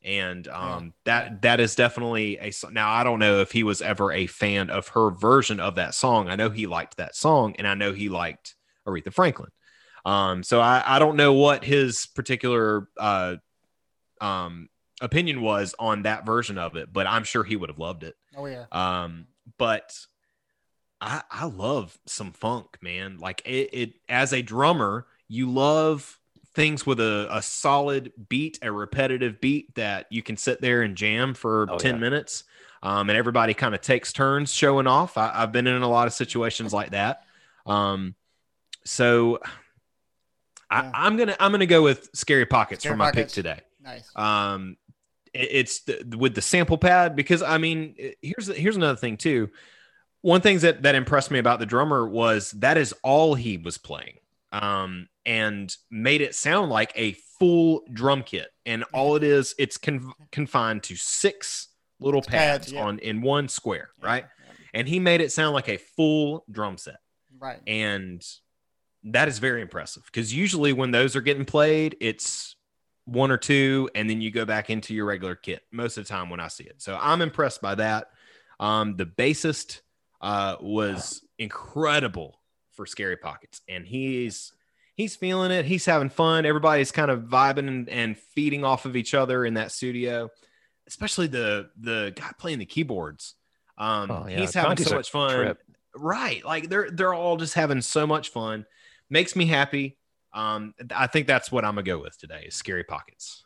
[0.04, 4.12] and um that that is definitely a now i don't know if he was ever
[4.12, 7.68] a fan of her version of that song i know he liked that song and
[7.68, 8.56] i know he liked
[8.88, 9.50] aretha franklin
[10.06, 13.36] um so i i don't know what his particular uh
[14.20, 14.68] um
[15.02, 18.16] opinion was on that version of it but i'm sure he would have loved it
[18.36, 18.66] Oh yeah.
[18.72, 19.28] um,
[19.58, 19.94] but
[21.02, 23.18] I I love some funk, man.
[23.18, 26.18] Like it, it as a drummer, you love
[26.56, 30.96] things with a, a solid beat, a repetitive beat that you can sit there and
[30.96, 32.00] jam for Oh, 10 yeah.
[32.00, 32.44] minutes.
[32.84, 35.18] Um, and everybody kind of takes turns showing off.
[35.18, 37.24] I, I've been in a lot of situations like that.
[37.66, 38.14] Um,
[38.86, 39.40] so
[40.70, 40.92] I, Yeah.
[40.94, 43.34] I'm gonna I'm gonna go with Scary Pockets Scary for my Pockets.
[43.36, 44.10] pick today Nice.
[44.16, 44.76] um
[45.34, 49.16] it- it's the, with the sample pad because i mean it- here's here's another thing
[49.18, 49.50] too
[50.22, 53.78] one thing that that impressed me about the drummer was that is all he was
[53.78, 54.16] playing
[54.54, 59.78] um and made it sound like a full drum kit and all it is it's
[59.78, 61.68] con- confined to six
[62.00, 62.84] little Pads, pads yeah.
[62.84, 64.54] on in one square Yeah, right yeah.
[64.76, 66.98] and he made it sound like a full drum set
[67.40, 67.60] Right.
[67.68, 68.24] and
[69.06, 72.56] that is very impressive because usually when those are getting played it's
[73.06, 76.08] one or two and then you go back into your regular kit most of the
[76.10, 78.08] time when i see it so i'm impressed by that
[78.62, 79.82] um, the bassist
[80.22, 82.40] uh, was incredible
[82.76, 84.52] for scary pockets and he's
[84.96, 88.96] he's feeling it he's having fun everybody's kind of vibing and, and feeding off of
[88.96, 90.30] each other in that studio
[90.88, 93.36] especially the the guy playing the keyboards
[93.78, 94.40] um, Oh, yeah.
[94.40, 95.60] he's having Conte's so much fun trip.
[95.96, 98.66] right like they're they're all just having so much fun
[99.10, 99.98] makes me happy
[100.34, 103.44] um i think that's what i'm gonna go with today is scary pockets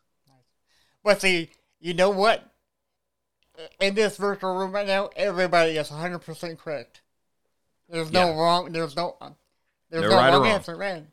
[1.03, 1.49] But see,
[1.79, 2.43] you know what?
[3.79, 7.01] In this virtual room right now, everybody is 100% correct.
[7.89, 8.35] There's no Yeah.
[8.39, 8.71] wrong.
[8.71, 9.17] There's no.
[9.89, 10.51] There's No no, right wrong, wrong.
[10.51, 11.05] answer, right?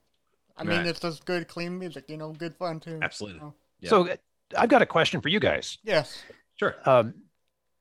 [0.57, 2.05] I mean, it's just good, clean music.
[2.09, 2.99] You know, good fun too.
[3.03, 3.41] Absolutely.
[3.41, 3.91] So, Yeah.
[3.91, 4.17] So uh,
[4.57, 5.79] I've got a question for you guys.
[5.83, 6.23] yes.
[6.57, 7.15] sure Um,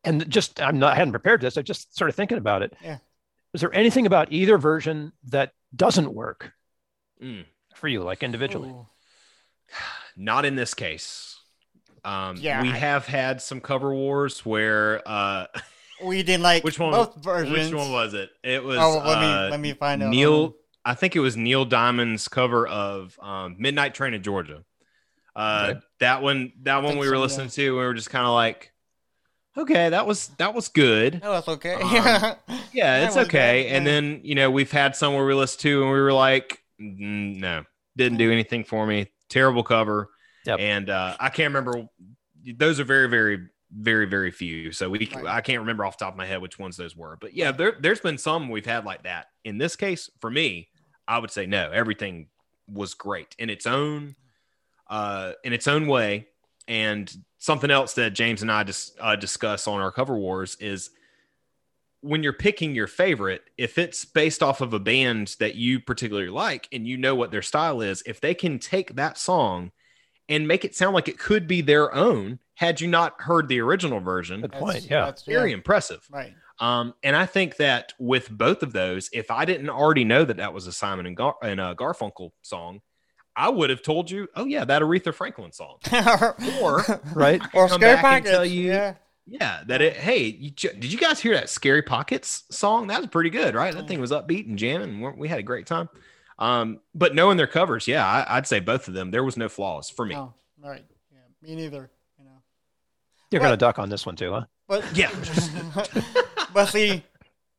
[0.03, 1.57] and just I'm not I hadn't prepared this.
[1.57, 2.73] I just started thinking about it.
[2.81, 2.97] Yeah.
[3.53, 6.53] Is there anything about either version that doesn't work
[7.21, 7.45] Mm.
[7.75, 8.69] for you, like individually?
[8.69, 8.87] Ooh.
[10.17, 11.39] not in this case
[12.05, 15.45] um Yeah, we I- have had some cover wars where uh
[16.03, 17.51] We didn't like which one both versions.
[17.71, 20.09] which one was it it was Oh, let me uh, let me find out.
[20.09, 24.63] Neil, I think it was Neil Diamond's cover of um, "Midnight Train to Georgia."
[25.35, 25.79] Uh, Okay.
[25.99, 28.71] That one, that one we were so, listening to, we were just kind of like,
[29.57, 31.21] "Okay, that was that was good.
[31.21, 31.73] That was okay.
[31.75, 32.35] Um, yeah,
[32.73, 33.91] Yeah, it's okay." good, And yeah.
[33.91, 37.37] then you know we've had some where we listened to, and we were like, "Mm,
[37.39, 37.63] "No,
[37.95, 39.09] didn't do anything for me.
[39.29, 40.09] Terrible cover."
[40.45, 40.59] Yep.
[40.59, 41.87] And uh, I can't remember.
[42.57, 44.71] Those are very, very, very, very few.
[44.71, 45.26] So we, Right.
[45.26, 47.17] I can't remember off the top of my head which ones those were.
[47.19, 49.28] But yeah, there, there's been some we've had like that.
[49.43, 50.69] In this case, for me,
[51.07, 51.71] I would say no.
[51.71, 52.28] Everything
[52.67, 54.15] was great in its own,
[54.89, 56.28] uh, in its own way.
[56.67, 60.91] And something else that James and I just uh, discuss on our cover wars is
[61.99, 66.30] when you're picking your favorite, if it's based off of a band that you particularly
[66.30, 69.71] like and you know what their style is, if they can take that song
[70.30, 73.59] and make it sound like it could be their own, had you not heard the
[73.59, 74.83] original version, Good That's- point.
[74.89, 75.05] Yeah.
[75.05, 76.05] that's- very yeah, impressive.
[76.11, 76.33] right.
[76.59, 80.37] Um, and I think that with both of those, if I didn't already know that
[80.37, 82.81] that was a Simon and, Gar- and a Garfunkel song,
[83.35, 85.77] I would have told you, oh yeah, that Aretha Franklin song.
[86.61, 86.83] Or
[87.15, 87.41] Right.
[87.55, 88.29] or come scare back and pockets.
[88.29, 88.93] tell you- yeah.
[89.25, 89.97] yeah, that it.
[89.97, 92.85] Hey, you, j- did you guys hear that Scary Pockets song?
[92.87, 93.73] That was pretty good, right?
[93.73, 94.89] That thing was upbeat and jamming.
[94.89, 95.89] and we- We had a great time.
[96.37, 99.09] Um, but knowing their covers, yeah, I, I'd say both of them.
[99.09, 100.13] There was no flaws for me.
[100.13, 100.85] No, right.
[101.11, 101.89] Yeah, me neither.
[103.34, 103.43] You know.
[103.45, 104.45] You're going to duck on this one too, huh?
[104.67, 105.09] But Yeah.
[106.53, 107.03] but see,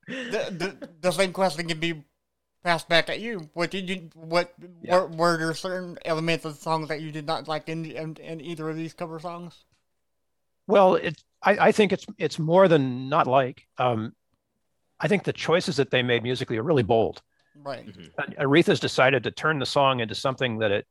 [0.07, 0.49] the,
[0.81, 2.05] the the same question can be
[2.62, 3.51] passed back at you.
[3.55, 4.09] What did you?
[4.14, 5.01] What Yeah.
[5.01, 8.16] were, were there certain elements of the songs that you did not like in, in
[8.16, 9.64] in either of these cover songs?
[10.66, 13.66] Well, it, I, I think it's it's more than not like.
[13.79, 14.14] Um,
[15.01, 17.20] I think the choices that they made musically are really bold.
[17.57, 17.87] Right.
[17.87, 18.11] Mhm.
[18.18, 20.87] Uh, Aretha's decided to turn the song into something that it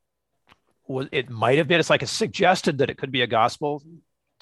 [0.88, 1.07] was.
[1.11, 1.79] It might have been.
[1.79, 3.81] It's like it suggested that it could be a gospel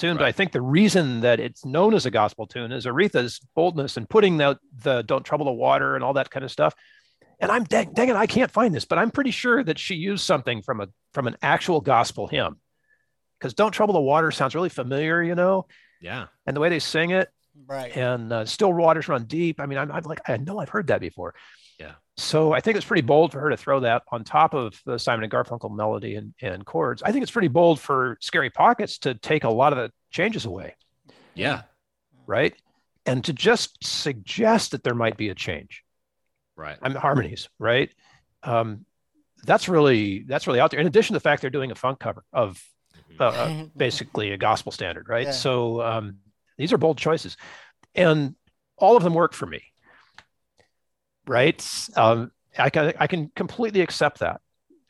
[0.01, 3.39] tune, but I think the reason that it's known as a gospel tune is Aretha's
[3.55, 6.73] boldness and putting out the "Don't Trouble the Water" and all that kind of stuff.
[7.39, 9.95] And I'm dang, dang it, I can't find this, but I'm pretty sure that she
[9.95, 12.59] used something from a from an actual gospel hymn
[13.39, 15.67] because "Don't Trouble the Water" sounds really familiar, you know,
[16.01, 16.27] Yeah.
[16.45, 17.29] and the way they sing it,
[17.65, 17.95] Right.
[17.95, 20.87] and uh, "Still Waters Run Deep." I mean, I'm, I'm like, I know I've heard
[20.87, 21.33] that before.
[21.81, 21.93] Yeah.
[22.17, 24.99] So I think it's pretty bold for her to throw that on top of the
[24.99, 27.01] Simon and Garfunkel melody and, and chords.
[27.01, 30.45] I think it's pretty bold for Scary Pockets to take a lot of the changes
[30.45, 30.75] away,
[31.33, 31.63] Yeah.
[32.27, 32.53] right?
[33.05, 35.83] And to just suggest that there might be a change.
[36.55, 36.77] Right.
[36.81, 37.89] I mean, harmonies, right?
[38.43, 38.85] Um,
[39.43, 40.79] that's really that's really out there.
[40.79, 42.63] In addition to the fact they're doing a funk cover of
[43.19, 45.27] uh, uh, basically a gospel standard, right?
[45.27, 45.31] Yeah.
[45.31, 46.17] So um,
[46.57, 47.37] these are bold choices,
[47.95, 48.35] and
[48.77, 49.63] all of them work for me,
[51.31, 51.65] right?
[51.95, 54.41] Um, I can I can completely accept that,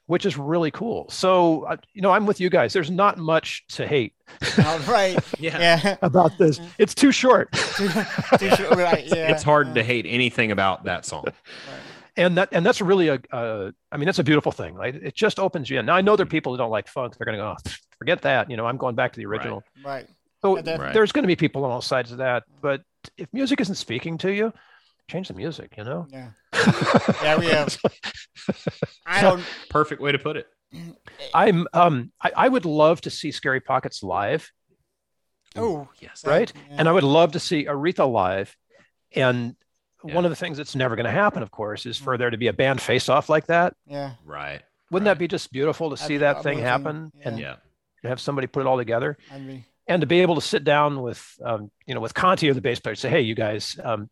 [0.08, 1.08] which is really cool.
[1.10, 2.74] So uh, you know, I'm with you guys.
[2.74, 4.14] There's not much to hate
[4.66, 5.18] All right.
[5.39, 5.60] Yeah.
[5.60, 5.98] Yeah.
[6.02, 6.60] about this.
[6.80, 7.52] It's too short.
[7.52, 7.88] Too-
[8.39, 9.32] too short, right, yeah.
[9.32, 11.26] It's hard to hate anything about that song.
[12.18, 15.16] and that and that's really a uh, I mean that's a beautiful thing like it
[15.16, 17.26] just opens you in now i know there are people who don't like funk they're
[17.26, 20.06] going to go oh, forget that you know i'm going back to the original Right.
[20.42, 20.94] so Yeah, Right.
[20.94, 22.82] there's going to be people on all sides of that but
[23.16, 24.52] if music isn't speaking to you
[25.12, 26.30] change the music you know Yeah.
[27.24, 27.78] Yeah, we have.
[29.05, 29.43] I don't.
[29.70, 30.47] Perfect way to put it.
[31.34, 34.49] i'm um I, I would love to see scary pockets live
[35.55, 36.24] Oh, Yes.
[36.26, 36.76] right Yeah.
[36.80, 38.55] and i would love to see aretha live
[39.14, 39.55] and
[40.05, 40.16] Yeah.
[40.16, 42.38] one of the things that's never going to happen of course is for there to
[42.38, 44.14] be a band face off like that Yeah.
[44.24, 44.62] Right.
[44.91, 45.14] wouldn't Right.
[45.16, 47.28] that be just beautiful to That'd see be that thing happen Yeah.
[47.28, 47.55] and Yeah.
[48.03, 49.66] have somebody put it all together I'd be.
[49.88, 52.62] and to be able to sit down with um, you know with Conte or the
[52.62, 54.09] bass player, say, hey, you guys, um,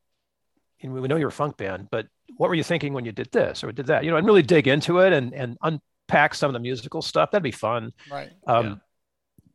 [0.80, 2.08] you know, we know you're a funk band, but
[2.38, 4.04] what were you thinking when you did this or did that?
[4.04, 7.32] You know, and really dig into it and and unpack some of the musical stuff.
[7.32, 7.92] That'd be fun.
[8.12, 8.32] Right.
[8.48, 8.76] Um, Yeah.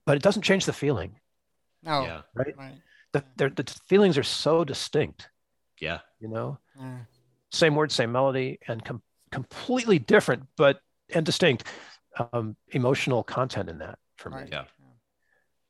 [0.06, 1.18] But it doesn't change the feeling.
[1.82, 2.02] No.
[2.02, 2.20] Yeah.
[2.34, 2.54] Right.
[2.58, 2.74] Right.
[3.12, 5.30] The, the feelings are so distinct.
[5.80, 6.00] Yeah.
[6.20, 6.98] You know, Yeah.
[7.52, 10.80] same word, same melody, and com- completely different, but
[11.14, 11.64] and distinct
[12.32, 14.36] um, emotional content in that for me.
[14.36, 14.48] Right.
[14.50, 14.64] Yeah.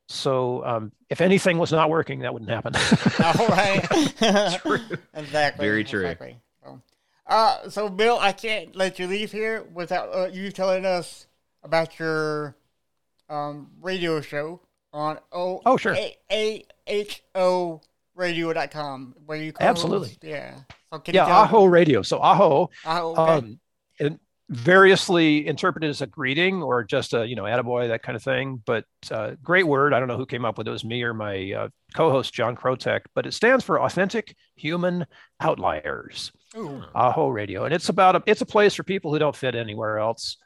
[0.09, 2.75] So um, if anything was not working, that wouldn't happen.
[3.25, 4.59] All right.
[4.61, 4.79] True.
[5.15, 5.67] Exactly.
[5.67, 6.01] Very true.
[6.03, 6.37] Exactly.
[6.63, 6.81] So,
[7.27, 11.27] uh, so Bill, I can't let you leave here without uh, you telling us
[11.63, 12.55] about your
[13.31, 14.61] um, radio show
[14.93, 15.95] on O Oh, sure.
[15.95, 17.81] A- A- H O
[18.15, 19.69] radio.com where you co-host.
[19.71, 20.19] Absolutely.
[20.23, 20.59] Yeah.
[20.93, 22.03] So can yeah, you Aho Radio.
[22.03, 23.33] So Aho, Aho, okay.
[23.33, 23.59] um,
[23.99, 24.19] and
[24.51, 28.63] variously interpreted as a greeting or just a you know attaboy that kind of thing
[28.67, 29.95] but uh, great word.
[29.95, 32.35] I don't know who came up with it, it was me or my uh, co-host
[32.35, 35.07] john krotek but it stands for authentic human
[35.41, 36.31] outliers.
[36.57, 36.85] Ooh.
[36.95, 37.65] aho radio.
[37.65, 40.37] And it's about a, it's a place for people who don't fit anywhere else.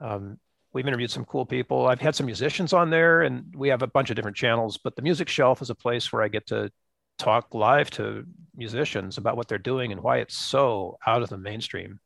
[0.00, 0.38] Um,
[0.72, 1.88] we've interviewed some cool people.
[1.88, 4.94] I've had some musicians on there and we have a bunch of different channels but
[4.94, 6.70] the music shelf is a place where i get to
[7.18, 8.24] talk live to
[8.56, 11.98] musicians about what they're doing and why it's so out of the mainstream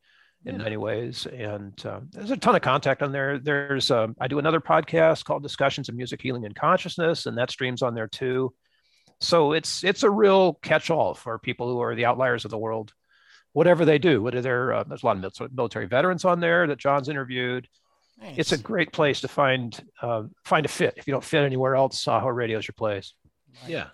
[0.44, 0.62] in Yeah.
[0.62, 1.26] many ways.
[1.26, 3.38] And um, there's a ton of contact on there.
[3.38, 7.50] There's um, I do another podcast called Discussions of Music Healing and Consciousness, and that
[7.50, 8.52] streams on there too.
[9.20, 12.92] So it's it's a real catch-all for people who are the outliers of the world,
[13.52, 14.20] whatever they do.
[14.20, 17.68] Whether they're uh, there's a lot of military veterans on there that John's interviewed.
[18.20, 18.34] Nice.
[18.38, 20.94] It's a great place to find uh, find a fit.
[20.96, 23.14] If you don't fit anywhere else, Saho Radio is your place.
[23.62, 23.70] Right.
[23.70, 23.86] Yeah.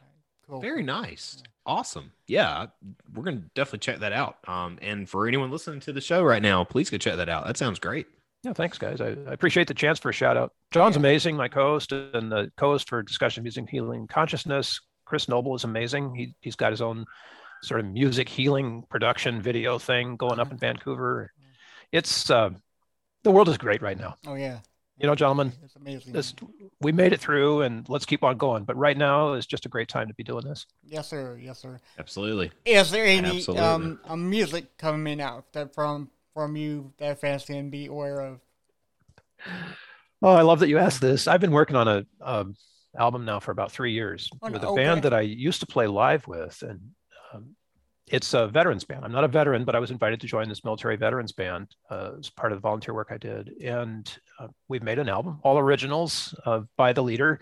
[0.48, 0.60] Cool.
[0.60, 1.42] Very nice.
[1.68, 2.10] Awesome.
[2.26, 2.66] Yeah,
[3.14, 4.38] we're gonna definitely check that out.
[4.48, 7.46] Um, and for anyone listening to the show right now, please go check that out.
[7.46, 8.06] That sounds great.
[8.42, 9.00] Yeah, thanks, guys.
[9.02, 10.52] I, I appreciate the chance for a shout out.
[10.70, 11.00] John's Yeah.
[11.00, 14.80] amazing, my co-host, and the co-host for Discussion of Music Healing Consciousness.
[15.04, 16.14] Chris Noble is amazing.
[16.14, 17.04] He he's got his own
[17.62, 21.32] sort of music healing production video thing going up in Vancouver.
[21.92, 22.50] It's uh,
[23.24, 24.16] the world is great right now.
[24.26, 24.60] Oh yeah.
[25.00, 26.12] You know, gentlemen, It's amazing.
[26.12, 26.34] this
[26.80, 28.64] we made it through, and let's keep on going.
[28.64, 30.66] But right now is just a great time to be doing this.
[30.84, 31.38] Yes, sir.
[31.40, 31.78] Yes, sir.
[31.98, 32.50] Absolutely.
[32.64, 33.98] Is there any Absolutely.
[34.04, 38.40] um music coming out that from from you that fans can be aware of?
[40.20, 41.28] Oh, I love that you asked this.
[41.28, 42.56] I've been working on a um,
[42.98, 45.66] album now for about three years Oh, with no, a band that I used to
[45.66, 46.80] play live with, and
[47.32, 47.54] um,
[48.10, 49.04] it's a veterans band.
[49.04, 52.12] I'm not a veteran, but I was invited to join this military veterans band uh,
[52.18, 55.58] as part of the volunteer work I did, and uh, we've made an album, all
[55.58, 57.40] originals uh, by the leader.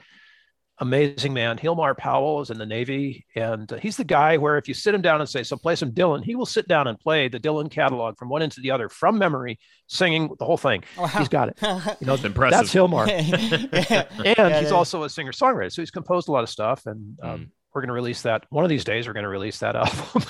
[0.79, 1.57] Amazing man.
[1.57, 4.95] Hilmar Powell is in the Navy, and uh, he's the guy where if you sit
[4.95, 7.41] him down and say, So play some Dylan, he will sit down and play the
[7.41, 10.85] Dylan catalog from one end to the other from memory, singing the whole thing.
[10.99, 11.59] Oh, He's got it.
[11.63, 12.59] You know, It's impressive.
[12.59, 13.07] that's Hilmar.
[13.91, 14.05] yeah.
[14.19, 14.77] And Yeah, he's yeah.
[14.77, 15.73] also a singer songwriter.
[15.73, 16.85] So he's composed a lot of stuff.
[16.85, 17.49] And um, Mm.
[17.75, 18.45] we're going to release that.
[18.51, 20.25] One of these days, we're going to release that album.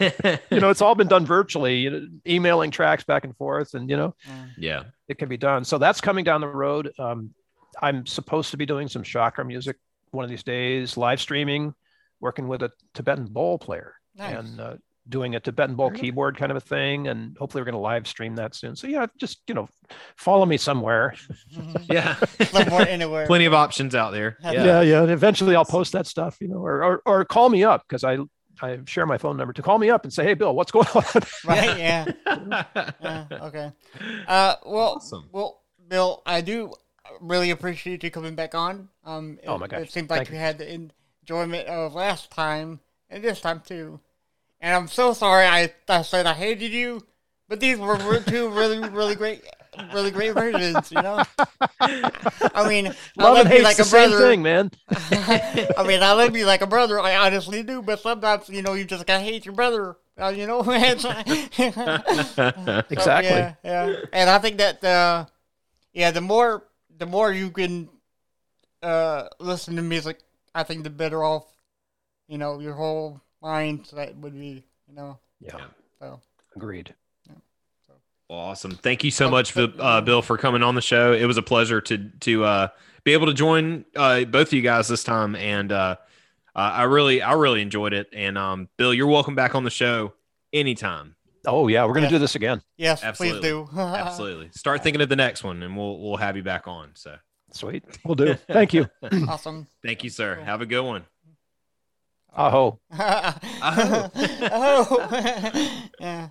[0.50, 3.74] you know, it's all been done virtually, you know, emailing tracks back and forth.
[3.74, 4.14] And, you know,
[4.56, 4.84] yeah.
[5.08, 5.64] it can be done.
[5.64, 6.92] So that's coming down the road.
[6.98, 7.34] Um,
[7.80, 9.76] I'm supposed to be doing some chakra music
[10.10, 11.74] one of these days, live streaming,
[12.20, 13.94] working with a Tibetan bowl player.
[14.16, 14.36] Nice.
[14.36, 14.74] And uh,
[15.08, 18.06] doing a Tibetan bowl keyboard kind of a thing, and hopefully we're going to live
[18.06, 18.76] stream that soon.
[18.76, 19.68] So yeah, just you know,
[20.16, 21.14] follow me somewhere.
[21.90, 22.14] Yeah.
[22.44, 23.26] Somewhere, anywhere.
[23.26, 24.38] Plenty of options out there.
[24.42, 24.52] Yeah.
[24.52, 24.64] Yeah.
[24.64, 25.02] Yeah, yeah.
[25.02, 28.04] And eventually I'll post that stuff, you know, or or, or call me up because
[28.04, 28.18] I
[28.62, 30.86] I share my phone number to call me up and say, hey, Bill, what's going
[30.94, 31.02] on?
[31.44, 31.78] Right?
[31.78, 32.06] Yeah.
[33.00, 33.24] yeah.
[33.32, 33.72] Okay.
[34.26, 35.28] Uh, well, Awesome.
[35.32, 36.72] well, Bill, I do
[37.20, 38.88] really appreciate you coming back on.
[39.04, 40.40] Um, Oh my gosh, It seemed like thank you you.
[40.40, 40.90] had the
[41.22, 44.00] enjoyment of last time and this time too.
[44.60, 47.04] And I'm so sorry I, I said I hated you,
[47.48, 49.42] but these were two really, really great,
[49.92, 50.90] really great versions.
[50.90, 51.22] You know.
[51.80, 54.12] I mean, I Love love and you hate's like the a same brother.
[54.12, 54.70] thing, man.
[55.12, 57.00] I mean, I love you like a brother.
[57.00, 59.96] I honestly do, but sometimes you know you just gotta hate your brother.
[60.20, 60.62] Uh, you know.
[62.90, 63.28] Exactly.
[63.28, 63.94] Yeah, yeah.
[64.12, 65.26] And I think that uh,
[65.92, 66.64] yeah, the more
[66.98, 67.88] the more you can
[68.82, 70.20] uh listen to music,
[70.54, 71.46] I think the better off
[72.28, 74.64] you know your whole mindset would be.
[74.88, 75.18] You know.
[75.40, 75.58] Yeah,
[76.00, 76.20] So
[76.56, 76.94] agreed.
[78.30, 78.70] Awesome.
[78.70, 81.12] Thank you so much, Bill- uh, Bill, for coming on the show.
[81.12, 82.68] It was a pleasure to to uh,
[83.02, 85.96] be able to join uh, both of you guys this time, and uh,
[86.54, 88.06] uh, I really I really enjoyed it.
[88.12, 90.12] And um, Bill, you're welcome back on the show
[90.52, 91.16] anytime.
[91.44, 92.10] Oh yeah, we're gonna Yeah.
[92.10, 92.62] do this again.
[92.76, 93.40] yes, Absolutely.
[93.40, 93.68] please do.
[93.80, 94.50] Absolutely.
[94.52, 96.90] Start thinking of the next one, and we'll we'll have you back on.
[96.94, 97.16] So
[97.50, 98.34] Sweet, we'll do.
[98.48, 98.86] Thank you.
[99.28, 99.66] awesome.
[99.84, 100.36] thank you, sir.
[100.36, 101.04] Have a good one.
[102.32, 102.78] Aho.
[102.92, 104.10] oh.
[104.52, 105.88] oh.
[105.98, 106.28] yeah.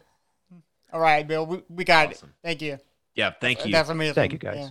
[0.91, 1.45] All right, Bill.
[1.45, 2.29] We, we got Awesome.
[2.29, 2.35] it.
[2.47, 2.77] Thank you.
[3.15, 3.31] Yeah.
[3.39, 3.71] Thank you.
[3.71, 4.13] That's amazing.
[4.15, 4.55] Thank you, guys.
[4.57, 4.69] Yeah.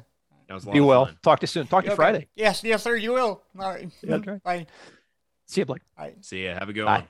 [0.49, 1.05] That was a lot Be of well.
[1.07, 1.19] fun.
[1.23, 1.67] Talk to you soon.
[1.67, 1.97] Talk to you Okay.
[1.97, 2.29] Friday.
[2.35, 2.97] Yes, yes, sir.
[2.97, 3.43] You will.
[3.59, 3.89] All right.
[4.03, 4.43] Yeah, that's right.
[4.43, 4.67] Bye.
[5.47, 5.83] See you, Blake.
[5.99, 6.25] All right.
[6.25, 6.55] See ya.
[6.59, 6.99] Have a good Bye.
[6.99, 7.09] one.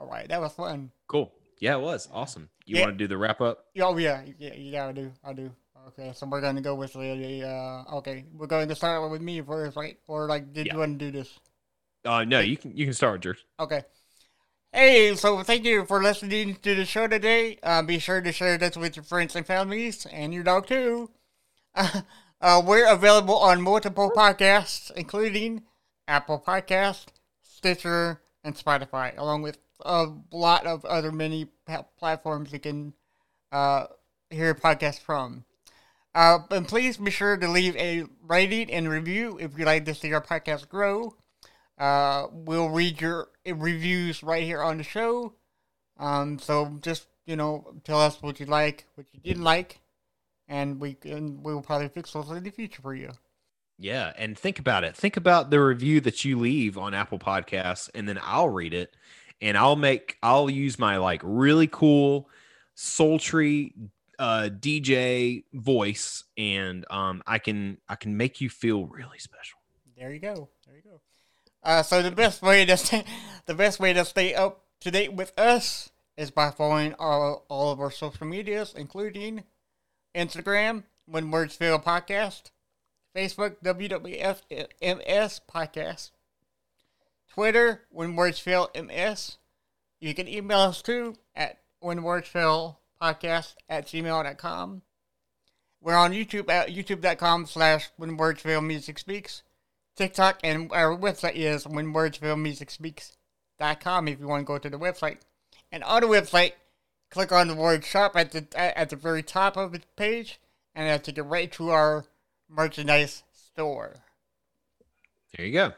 [0.00, 0.28] All right.
[0.28, 0.90] That was fun.
[1.06, 1.32] Cool.
[1.60, 2.48] Yeah, it was awesome.
[2.66, 2.82] You Yeah.
[2.86, 3.64] want to do the wrap up?
[3.80, 4.86] Oh yeah, yeah, yeah.
[4.86, 5.12] I do.
[5.24, 5.50] I do.
[5.88, 7.42] Okay, so we're gonna go with the.
[7.44, 9.98] Uh, okay, we're going to start with me first, right?
[10.06, 10.74] Or like, did Yeah.
[10.74, 11.38] you want to do this?
[12.04, 13.44] Uh, no, you can you can start with yours.
[13.58, 13.82] Okay.
[14.72, 17.58] Hey, so thank you for listening to the show today.
[17.62, 21.10] Uh, be sure to share this with your friends and families and your dog too.
[22.40, 25.64] Uh, we're available on multiple podcasts, including
[26.06, 27.06] Apple Podcast,
[27.42, 31.48] Stitcher, and Spotify, along with a lot of other many
[31.98, 32.94] platforms you can
[33.50, 33.86] uh,
[34.30, 35.46] hear podcasts from.
[36.14, 39.94] Uh, and please be sure to leave a rating and review if you'd like to
[39.94, 41.16] see our podcast grow.
[41.78, 45.34] Uh, we'll read your reviews right here on the show.
[45.98, 49.80] Um, so just you know, tell us what you like, what you didn't like,
[50.48, 53.10] and we can we'll probably fix those in the future for you.
[53.78, 54.96] Yeah, and think about it.
[54.96, 58.96] Think about the review that you leave on Apple Podcasts, and then I'll read it,
[59.40, 62.28] and I'll make I'll use my like really cool,
[62.74, 63.74] sultry
[64.18, 69.58] uh, DJ voice, and um, I can I can make you feel really special.
[69.96, 70.48] There you go.
[70.66, 71.00] There you go.
[71.62, 73.04] Uh, so the best way to stay,
[73.46, 77.70] the best way to stay up to date with us is by following all, all
[77.72, 79.44] of our social medias, including
[80.14, 82.50] Instagram, When Words Fail Podcast,
[83.14, 86.10] Facebook, WWFMS Podcast,
[87.32, 89.38] Twitter, When Words Fail MS.
[90.00, 94.82] You can email us too at When Words Fail Podcast at gmail.com.
[95.80, 99.42] We're on YouTube at youtube.com slash When Words Fail Music Speaks.
[99.98, 105.16] TikTok and our website is whenwordsfailmusicspeaks.com if you want to go to the website.
[105.72, 106.52] And on the website,
[107.10, 110.38] click on the word shop at the at the very top of the page,
[110.74, 112.04] and it'll take you right to our
[112.48, 113.96] merchandise store.
[115.36, 115.72] There you go.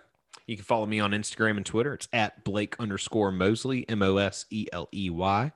[0.46, 1.94] You can follow me on Instagram and Twitter.
[1.94, 5.52] It's at Blake underscore Moseley, M O S E L E Y.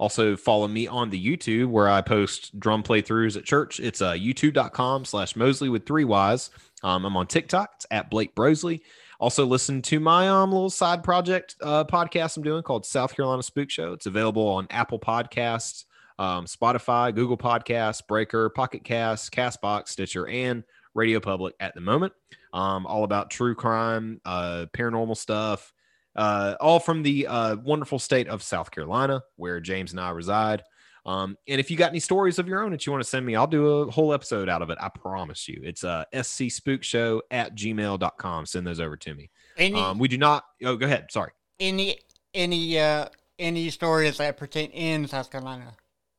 [0.00, 3.78] Also, follow me on the YouTube where I post drum playthroughs at church.
[3.78, 6.48] It's uh, youtube.com slash Mosley with three Y's.
[6.82, 7.70] Um, I'm on TikTok.
[7.76, 8.80] It's at Blake Brosley.
[9.18, 13.42] Also, listen to my um, little side project uh, podcast I'm doing called South Carolina
[13.42, 13.92] Spook Show.
[13.92, 15.84] It's available on Apple Podcasts,
[16.18, 20.64] um, Spotify, Google Podcasts, Breaker, Pocket Cast, Castbox, Stitcher, and
[20.94, 22.14] Radio Public at the moment.
[22.54, 25.72] Um, all about true crime, uh, paranormal stuff,
[26.16, 30.62] uh, all from the uh, wonderful state of South Carolina, where James and I reside.
[31.06, 33.24] Um, and if you got any stories of your own that you want to send
[33.24, 34.78] me, I'll do a whole episode out of it.
[34.80, 35.60] I promise you.
[35.64, 38.46] It's uh, scspookshow at gmail.com.
[38.46, 39.30] Send those over to me.
[39.56, 40.44] Any Um, we do not.
[40.64, 41.06] Oh, go ahead.
[41.10, 41.32] Sorry.
[41.58, 41.98] any
[42.34, 43.06] any uh
[43.38, 45.72] any stories that pertain in South Carolina?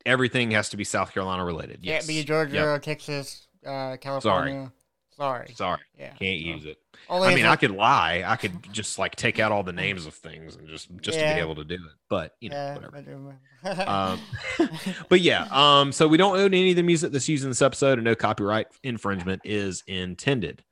[0.05, 1.79] Everything has to be South Carolina related.
[1.84, 2.05] Yes.
[2.05, 2.82] Can't be Georgia, Yep.
[2.82, 4.53] Texas, uh, California.
[4.53, 4.69] Sorry.
[5.18, 5.53] Sorry.
[5.55, 5.80] Sorry.
[5.97, 6.14] Yeah.
[6.14, 6.78] Can't use it.
[7.09, 8.24] Only I mean, I could lie.
[8.26, 11.24] I could just like take out all the names of things and just just to
[11.24, 11.91] be able to do it.
[12.09, 13.39] But you know, yeah, whatever.
[13.64, 14.20] but, Um,
[15.09, 17.62] but yeah, um, so we don't own any of the music that's used in this
[17.62, 20.64] episode, and no copyright infringement is intended.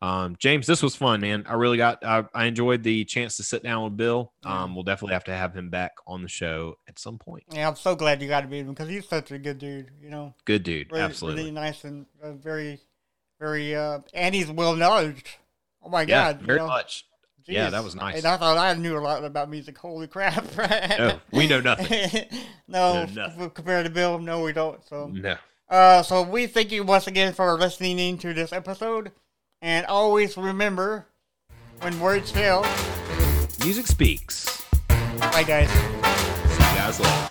[0.00, 1.44] Um, James, this was fun, man.
[1.48, 4.32] I really got, I, I enjoyed the chance to sit down with Bill.
[4.44, 7.42] Um, we'll definitely have to have him back on the show at some point.
[7.52, 9.90] Yeah, I'm so glad you got to meet him because he's such a good dude.
[10.00, 10.92] You know, Good dude.
[10.92, 11.40] really, Absolutely.
[11.42, 12.78] really nice and uh, very,
[13.38, 15.28] very, uh, and he's well knowledged.
[15.82, 17.04] Oh my yeah, God, you very know, much.
[17.46, 18.16] Yeah, that was nice.
[18.18, 19.78] And I thought I knew a lot about music.
[19.78, 20.44] Holy crap!
[20.98, 22.24] No, we know nothing.
[22.68, 23.50] no, Know nothing.
[23.50, 24.86] compared to Bill, no, we don't.
[24.86, 25.36] So, No.
[25.70, 29.12] uh, so we thank you once again for listening in to this episode,
[29.62, 31.06] and always remember,
[31.80, 32.66] when words fail,
[33.64, 34.62] Music speaks.
[35.18, 35.70] bye guys.
[35.70, 37.30] See you guys later.